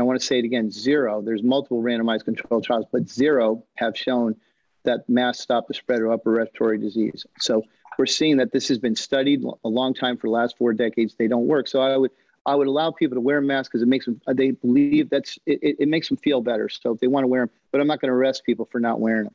[0.00, 0.70] I want to say it again.
[0.70, 1.22] Zero.
[1.22, 4.36] There's multiple randomized controlled trials, but zero have shown
[4.84, 7.26] that masks stop the spread of upper respiratory disease.
[7.38, 7.62] So
[7.98, 11.14] we're seeing that this has been studied a long time for the last four decades.
[11.18, 11.68] They don't work.
[11.68, 12.10] So I would
[12.46, 15.76] I would allow people to wear masks because it makes them, they believe that's, it,
[15.78, 16.70] it makes them feel better.
[16.70, 18.80] So if they want to wear them, but I'm not going to arrest people for
[18.80, 19.34] not wearing them.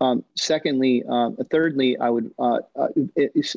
[0.00, 2.88] Um, secondly, uh, thirdly, I would uh, uh,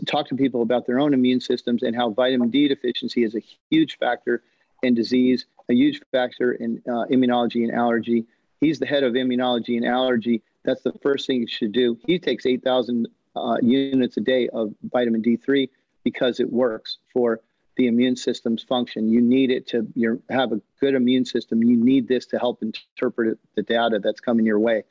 [0.08, 3.44] talk to people about their own immune systems and how vitamin D deficiency is a
[3.70, 4.42] huge factor
[4.84, 8.26] in disease, a huge factor in uh, immunology and allergy.
[8.60, 10.42] He's the head of immunology and allergy.
[10.64, 11.98] That's the first thing you should do.
[12.06, 15.70] He takes 8,000 uh, units a day of vitamin D3
[16.04, 17.42] because it works for
[17.78, 19.10] the immune system's function.
[19.10, 21.64] You need it to your, have a good immune system.
[21.64, 24.84] You need this to help interpret the data that's coming your way.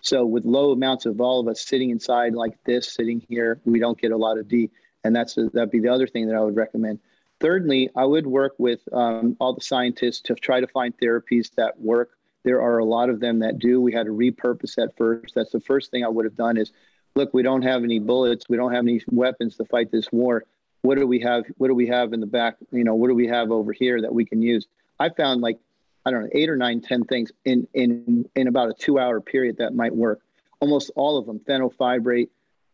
[0.00, 3.78] So with low amounts of all of us sitting inside like this, sitting here, we
[3.78, 4.70] don't get a lot of D.
[5.04, 7.00] And that's that'd be the other thing that I would recommend.
[7.42, 11.78] Thirdly, I would work with um, all the scientists to try to find therapies that
[11.78, 12.12] work.
[12.44, 13.80] There are a lot of them that do.
[13.80, 15.34] We had to repurpose that first.
[15.34, 16.72] That's the first thing I would have done is,
[17.14, 18.48] look, we don't have any bullets.
[18.48, 20.44] We don't have any weapons to fight this war
[20.82, 23.14] what do we have what do we have in the back you know what do
[23.14, 24.66] we have over here that we can use
[25.00, 25.58] i found like
[26.04, 29.20] i don't know eight or nine ten things in in in about a two hour
[29.20, 30.20] period that might work
[30.60, 32.28] almost all of them fenofibrate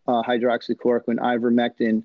[0.08, 2.02] uh, hydroxychloroquine ivermectin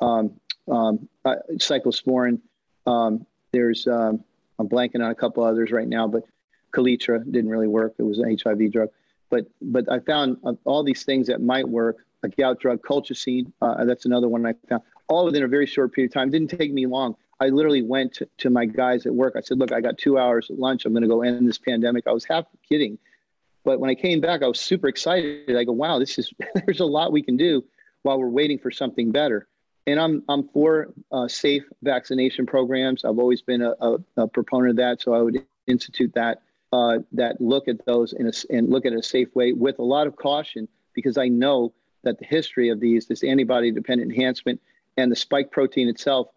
[0.00, 0.32] um,
[0.70, 2.40] um, uh, cyclosporin
[2.86, 4.22] um, there's um,
[4.58, 6.24] i'm blanking on a couple others right now but
[6.74, 8.88] Kaletra didn't really work it was an hiv drug
[9.30, 13.50] but but i found uh, all these things that might work a gout drug colchicine
[13.62, 16.30] uh, that's another one i found all within a very short period of time.
[16.30, 17.16] Didn't take me long.
[17.40, 19.34] I literally went to, to my guys at work.
[19.36, 20.84] I said, look, I got two hours at lunch.
[20.84, 22.06] I'm going to go end this pandemic.
[22.06, 22.98] I was half kidding.
[23.64, 25.56] But when I came back, I was super excited.
[25.56, 26.32] I go, wow, this is,
[26.66, 27.64] there's a lot we can do
[28.02, 29.48] while we're waiting for something better.
[29.86, 33.04] And I'm, I'm for uh, safe vaccination programs.
[33.04, 35.02] I've always been a, a, a, proponent of that.
[35.02, 38.94] So I would institute that, uh, that look at those in a, and look at
[38.94, 42.80] a safe way with a lot of caution, because I know that the history of
[42.80, 44.60] these, this antibody dependent enhancement,
[44.96, 46.28] and the spike protein itself,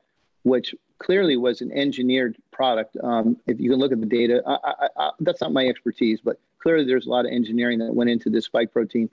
[0.43, 2.97] which clearly was an engineered product.
[3.01, 6.19] Um, if you can look at the data, I, I, I, that's not my expertise,
[6.23, 9.09] but clearly there's a lot of engineering that went into this spike protein.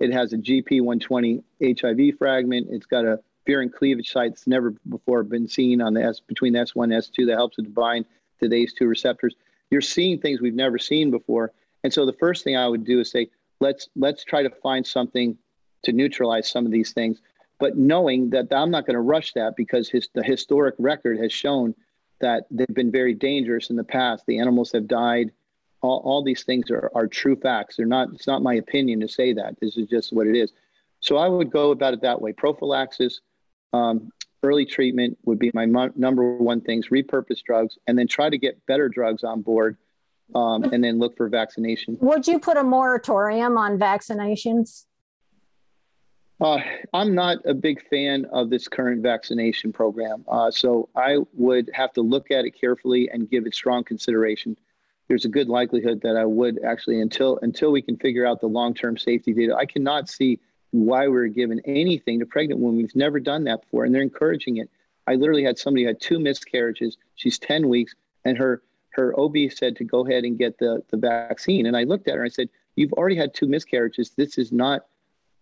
[0.00, 1.42] It has a GP120
[1.80, 2.68] HIV fragment.
[2.70, 6.60] It's got a furin cleavage sites never before been seen on the S between the
[6.60, 8.04] S1 and S2 that helps it to bind
[8.40, 9.34] to the ACE2 receptors.
[9.70, 11.52] You're seeing things we've never seen before.
[11.84, 13.30] And so the first thing I would do is say,
[13.60, 15.36] let's let's try to find something
[15.84, 17.20] to neutralize some of these things.
[17.58, 21.32] But knowing that I'm not going to rush that because his, the historic record has
[21.32, 21.74] shown
[22.20, 24.24] that they've been very dangerous in the past.
[24.26, 25.32] The animals have died.
[25.80, 27.76] All, all these things are, are true facts.
[27.76, 28.08] They're not.
[28.12, 29.58] It's not my opinion to say that.
[29.60, 30.52] This is just what it is.
[31.00, 32.32] So I would go about it that way.
[32.32, 33.20] Prophylaxis,
[33.72, 34.10] um,
[34.42, 36.88] early treatment would be my mo- number one things.
[36.88, 39.76] Repurpose drugs, and then try to get better drugs on board,
[40.34, 41.96] um, and then look for vaccination.
[42.00, 44.84] Would you put a moratorium on vaccinations?
[46.40, 46.60] Uh,
[46.94, 50.24] I'm not a big fan of this current vaccination program.
[50.28, 54.56] Uh, so I would have to look at it carefully and give it strong consideration.
[55.08, 58.46] There's a good likelihood that I would actually until until we can figure out the
[58.46, 59.56] long-term safety data.
[59.56, 60.38] I cannot see
[60.70, 62.78] why we're giving anything to pregnant women.
[62.78, 64.70] We've never done that before, and they're encouraging it.
[65.06, 66.98] I literally had somebody who had two miscarriages.
[67.14, 67.94] She's 10 weeks,
[68.24, 71.66] and her her OB said to go ahead and get the the vaccine.
[71.66, 74.10] And I looked at her and I said, "You've already had two miscarriages.
[74.10, 74.86] This is not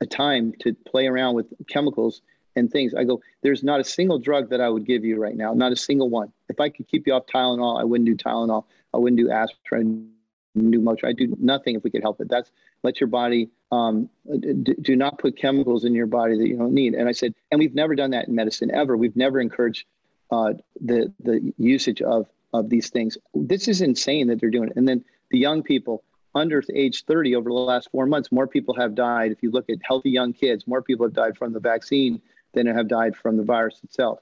[0.00, 2.20] a time to play around with chemicals
[2.54, 2.94] and things.
[2.94, 5.72] I go, there's not a single drug that I would give you right now, not
[5.72, 6.32] a single one.
[6.48, 8.64] If I could keep you off Tylenol, I wouldn't do Tylenol.
[8.94, 10.10] I wouldn't do aspirin,
[10.56, 11.08] do Motrin.
[11.08, 12.28] I do nothing if we could help it.
[12.28, 12.50] That's
[12.82, 16.72] let your body um, do, do not put chemicals in your body that you don't
[16.72, 16.94] need.
[16.94, 18.96] And I said, and we've never done that in medicine ever.
[18.96, 19.86] We've never encouraged
[20.30, 23.18] uh, the the usage of of these things.
[23.34, 24.76] This is insane that they're doing it.
[24.76, 26.02] And then the young people,
[26.34, 29.32] under age 30 over the last four months, more people have died.
[29.32, 32.20] If you look at healthy young kids, more people have died from the vaccine
[32.54, 34.20] than have died from the virus itself.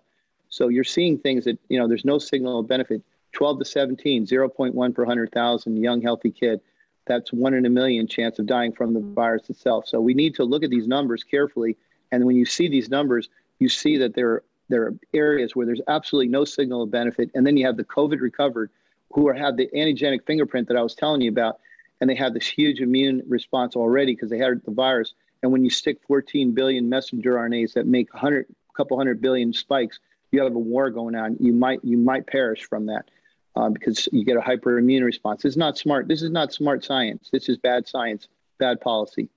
[0.49, 3.03] So you're seeing things that, you know, there's no signal of benefit.
[3.35, 6.61] 12 to 17, 0.1 per 100,000 young healthy kid.
[7.07, 9.87] That's one in a million chance of dying from the virus itself.
[9.87, 11.77] So we need to look at these numbers carefully.
[12.13, 13.29] And when you see these numbers,
[13.59, 17.31] you see that there, there are areas where there's absolutely no signal of benefit.
[17.35, 18.71] And then you have the COVID recovered
[19.13, 21.61] who are, have the antigenic fingerprint that I was telling you about
[22.01, 25.15] and they have this huge immune response already because they had the virus.
[25.43, 29.53] And when you stick 14 billion messenger RNAs that make 100, a couple hundred billion
[29.53, 31.37] spikes, you have a war going on.
[31.39, 33.09] You might you might perish from that
[33.57, 35.43] uh, because you get a hyperimmune response.
[35.43, 36.09] This is not smart.
[36.09, 37.29] This is not smart science.
[37.33, 38.29] This is bad science,
[38.59, 39.29] bad policy.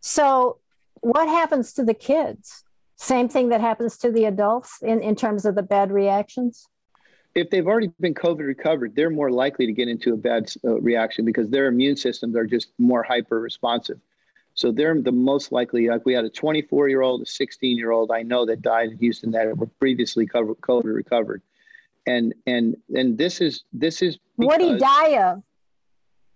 [0.00, 0.58] So,
[1.00, 2.64] what happens to the kids?
[2.96, 6.68] Same thing that happens to the adults in, in terms of the bad reactions?
[7.36, 10.80] if they've already been COVID recovered, they're more likely to get into a bad uh,
[10.80, 14.00] reaction because their immune systems are just more hyper responsive.
[14.54, 15.88] So they're the most likely.
[15.88, 18.88] Like we had a 24 year old, a 16 year old I know that died
[18.88, 21.42] in Houston that were previously COVID recovered,
[22.06, 25.42] and and and this is this is what did he die of?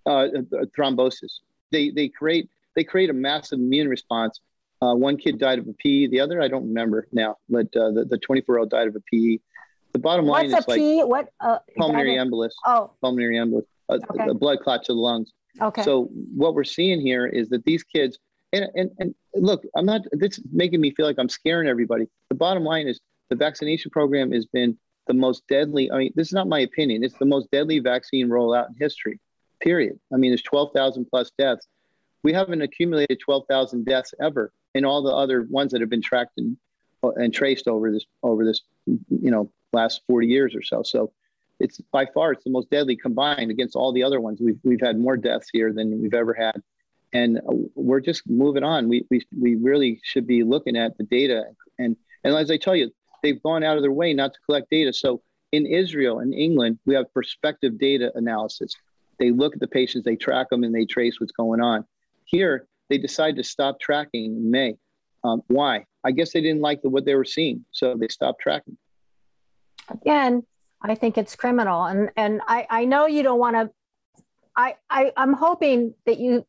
[0.07, 0.29] Uh,
[0.77, 1.41] thrombosis.
[1.71, 4.41] They they create they create a massive immune response.
[4.83, 6.07] Uh, one kid died of a PE.
[6.07, 8.97] The other I don't remember now, but uh, the the 24 year old died of
[8.97, 9.39] a PE
[9.93, 11.03] the bottom line What's is like P?
[11.03, 12.51] What uh, pulmonary embolus.
[12.67, 14.27] Oh, pulmonary embolus, a, okay.
[14.27, 15.33] the blood clot to the lungs.
[15.61, 15.83] Okay.
[15.83, 16.05] So
[16.35, 18.19] what we're seeing here is that these kids,
[18.53, 20.03] and and and look, I'm not.
[20.13, 22.07] This is making me feel like I'm scaring everybody.
[22.29, 23.01] The bottom line is
[23.31, 24.77] the vaccination program has been
[25.11, 25.91] the most deadly.
[25.91, 27.03] I mean, this is not my opinion.
[27.03, 29.19] It's the most deadly vaccine rollout in history.
[29.61, 29.99] Period.
[30.15, 31.67] I mean, there's 12,000 plus deaths.
[32.23, 36.39] We haven't accumulated 12,000 deaths ever in all the other ones that have been tracked
[36.39, 36.57] and
[37.17, 40.85] and traced over this over this you know last 40 years or so.
[40.85, 41.11] So
[41.59, 44.39] it's by far it's the most deadly combined against all the other ones.
[44.41, 46.63] We've we've had more deaths here than we've ever had,
[47.13, 47.41] and
[47.75, 48.89] we're just moving on.
[48.89, 51.47] We we we really should be looking at the data
[51.79, 52.93] and and as I tell you,
[53.23, 54.93] they've gone out of their way not to collect data.
[54.93, 58.75] So in Israel and England, we have prospective data analysis.
[59.19, 61.85] They look at the patients, they track them, and they trace what's going on.
[62.25, 64.77] Here, they decide to stop tracking in May.
[65.25, 65.85] Um, why?
[66.05, 68.77] I guess they didn't like the, what they were seeing, so they stopped tracking
[69.91, 70.45] again,
[70.83, 71.85] I think it's criminal.
[71.85, 73.71] And and I, I know you don't want to
[74.57, 76.47] I, I I'm hoping that you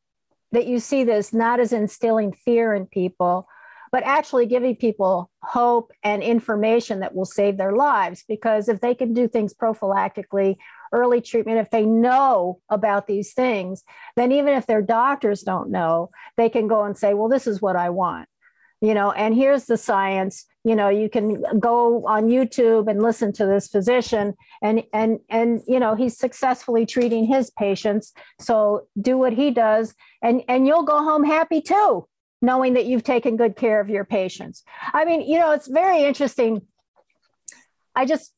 [0.51, 3.47] that you see this not as instilling fear in people,
[3.91, 8.23] but actually giving people hope and information that will save their lives.
[8.27, 10.55] Because if they can do things prophylactically,
[10.93, 13.83] early treatment, if they know about these things,
[14.15, 17.61] then even if their doctors don't know, they can go and say, well, this is
[17.61, 18.27] what I want.
[18.83, 20.47] You know and here's the science.
[20.63, 24.33] You know you can go on youtube and listen to this physician
[24.63, 28.11] and and and you know he's successfully treating his patients.
[28.39, 29.93] So do what he does.
[30.23, 32.07] And and you'll go home happy too
[32.41, 34.63] knowing that you've taken good care of your patients
[34.93, 36.61] i mean you know it's very interesting
[37.95, 38.33] i just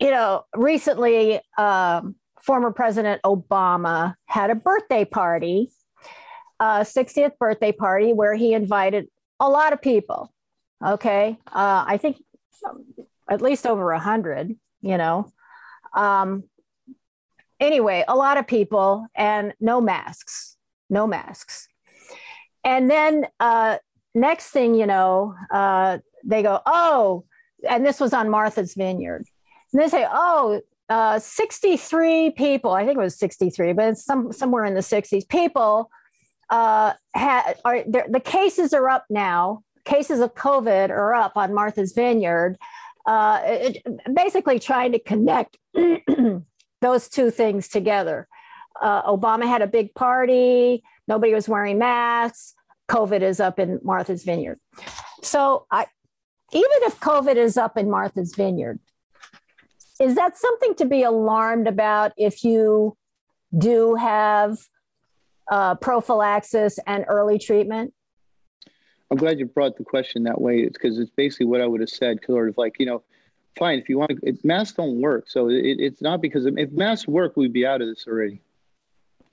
[0.00, 5.70] you know recently um, former president obama had a birthday party
[6.60, 9.08] uh, 60th birthday party where he invited
[9.40, 10.32] a lot of people.
[10.84, 11.38] Okay.
[11.46, 12.22] Uh, I think
[13.28, 15.32] at least over a hundred, you know.
[15.94, 16.44] Um,
[17.60, 20.56] anyway, a lot of people and no masks,
[20.88, 21.68] no masks.
[22.66, 23.78] And then uh,
[24.12, 27.24] next thing you know, uh, they go, oh,
[27.68, 29.24] and this was on Martha's Vineyard.
[29.72, 34.32] And they say, oh, uh, 63 people, I think it was 63, but it's some,
[34.32, 35.90] somewhere in the 60s, people
[36.50, 39.62] uh, had, are, the cases are up now.
[39.84, 42.56] Cases of COVID are up on Martha's Vineyard.
[43.06, 45.56] Uh, it, basically trying to connect
[46.82, 48.26] those two things together.
[48.82, 52.55] Uh, Obama had a big party, nobody was wearing masks.
[52.88, 54.60] COVID is up in Martha's Vineyard.
[55.22, 55.86] So I,
[56.52, 58.78] even if COVID is up in Martha's Vineyard,
[60.00, 62.96] is that something to be alarmed about if you
[63.56, 64.58] do have
[65.50, 67.92] uh, prophylaxis and early treatment?
[69.10, 70.58] I'm glad you brought the question that way.
[70.58, 73.02] It's because it's basically what I would have said, sort of like, you know,
[73.56, 75.30] fine, if you want to, it, masks don't work.
[75.30, 78.40] So it, it's not because if masks work, we'd be out of this already.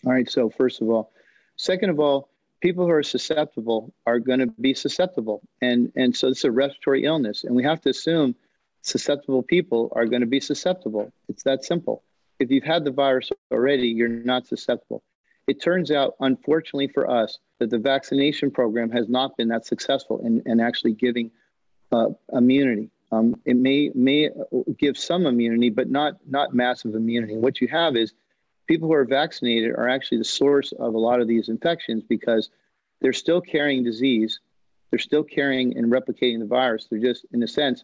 [0.06, 0.30] All right.
[0.30, 1.12] So, first of all,
[1.56, 2.30] second of all,
[2.64, 5.41] people who are susceptible are going to be susceptible.
[5.61, 7.43] And, and so it's a respiratory illness.
[7.43, 8.36] And we have to assume
[8.82, 11.11] susceptible people are going to be susceptible.
[11.28, 12.03] It's that simple.
[12.39, 15.03] If you've had the virus already, you're not susceptible.
[15.45, 20.26] It turns out, unfortunately for us, that the vaccination program has not been that successful
[20.26, 21.32] in, in actually giving
[21.91, 22.89] uh, immunity.
[23.11, 24.30] Um, it may may
[24.80, 27.36] give some immunity, but not not massive immunity.
[27.36, 28.14] What you have is
[28.68, 32.49] people who are vaccinated are actually the source of a lot of these infections because
[33.01, 34.39] they're still carrying disease,
[34.89, 36.88] they're still carrying and replicating the virus.
[36.89, 37.84] They're just, in a sense,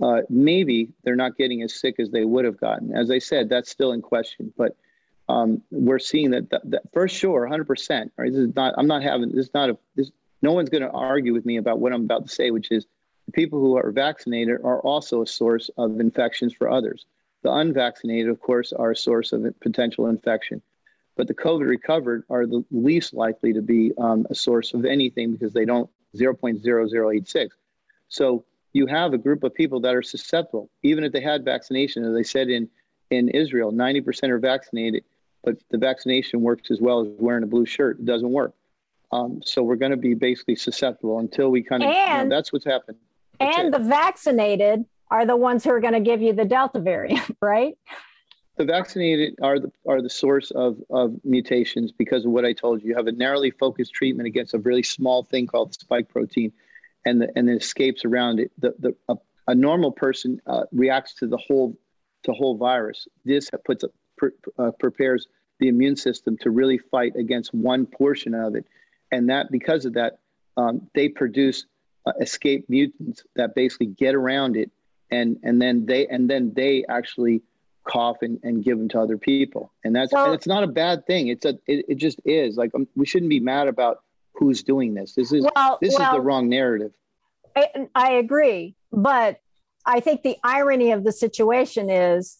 [0.00, 2.94] uh, maybe they're not getting as sick as they would have gotten.
[2.94, 4.76] As I said, that's still in question, but
[5.28, 8.10] um, we're seeing that, that, that, for sure, 100%.
[8.16, 8.30] Right?
[8.30, 8.74] This is not.
[8.78, 9.30] I'm not having.
[9.30, 9.78] This is not a.
[9.96, 10.10] This.
[10.42, 12.86] No one's going to argue with me about what I'm about to say, which is
[13.32, 17.06] people who are vaccinated are also a source of infections for others.
[17.46, 20.60] The unvaccinated, of course, are a source of potential infection.
[21.16, 25.30] But the COVID recovered are the least likely to be um, a source of anything
[25.30, 27.48] because they don't 0.0086.
[28.08, 32.04] So you have a group of people that are susceptible, even if they had vaccination.
[32.04, 32.68] As I said in,
[33.12, 35.04] in Israel, 90% are vaccinated,
[35.44, 38.00] but the vaccination works as well as wearing a blue shirt.
[38.00, 38.54] It doesn't work.
[39.12, 42.36] Um, so we're going to be basically susceptible until we kind of, and, you know,
[42.36, 42.98] that's what's happened.
[43.38, 43.78] That's and it.
[43.78, 47.76] the vaccinated are the ones who are going to give you the Delta variant, right?
[48.56, 52.82] The vaccinated are the are the source of, of mutations because of what I told
[52.82, 52.88] you.
[52.88, 56.52] You have a narrowly focused treatment against a really small thing called the spike protein,
[57.04, 58.50] and the and it escapes around it.
[58.58, 59.16] The the a,
[59.48, 61.76] a normal person uh, reacts to the whole
[62.24, 63.06] to whole virus.
[63.26, 65.28] This puts a, pre, uh, prepares
[65.60, 68.64] the immune system to really fight against one portion of it,
[69.12, 70.18] and that because of that,
[70.56, 71.66] um, they produce
[72.06, 74.70] uh, escape mutants that basically get around it
[75.10, 77.42] and and then they and then they actually
[77.84, 79.72] cough and, and give them to other people.
[79.84, 81.28] And that's so, and it's not a bad thing.
[81.28, 82.56] It's a it, it just is.
[82.56, 84.02] Like um, we shouldn't be mad about
[84.34, 85.14] who's doing this.
[85.14, 86.92] This is well, this well, is the wrong narrative.
[87.56, 89.38] I, I agree but
[89.84, 92.38] i think the irony of the situation is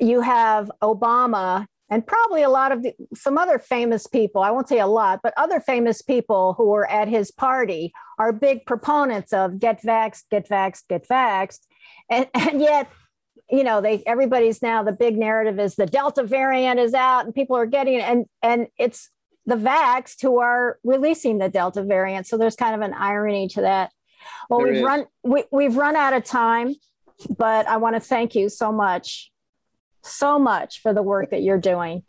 [0.00, 4.68] you have obama and probably a lot of the, some other famous people i won't
[4.68, 9.32] say a lot but other famous people who were at his party are big proponents
[9.32, 11.66] of get vaxxed get vaxxed get vaxxed
[12.10, 12.90] and, and yet
[13.50, 17.34] you know they everybody's now the big narrative is the delta variant is out and
[17.34, 19.10] people are getting it and and it's
[19.46, 22.26] the vaxxed who are releasing the delta variant.
[22.26, 23.90] So there's kind of an irony to that.
[24.50, 24.82] Well there we've is.
[24.82, 26.74] run we, we've run out of time
[27.36, 29.30] but i want to thank you so much
[30.02, 32.02] so much for the work that you're doing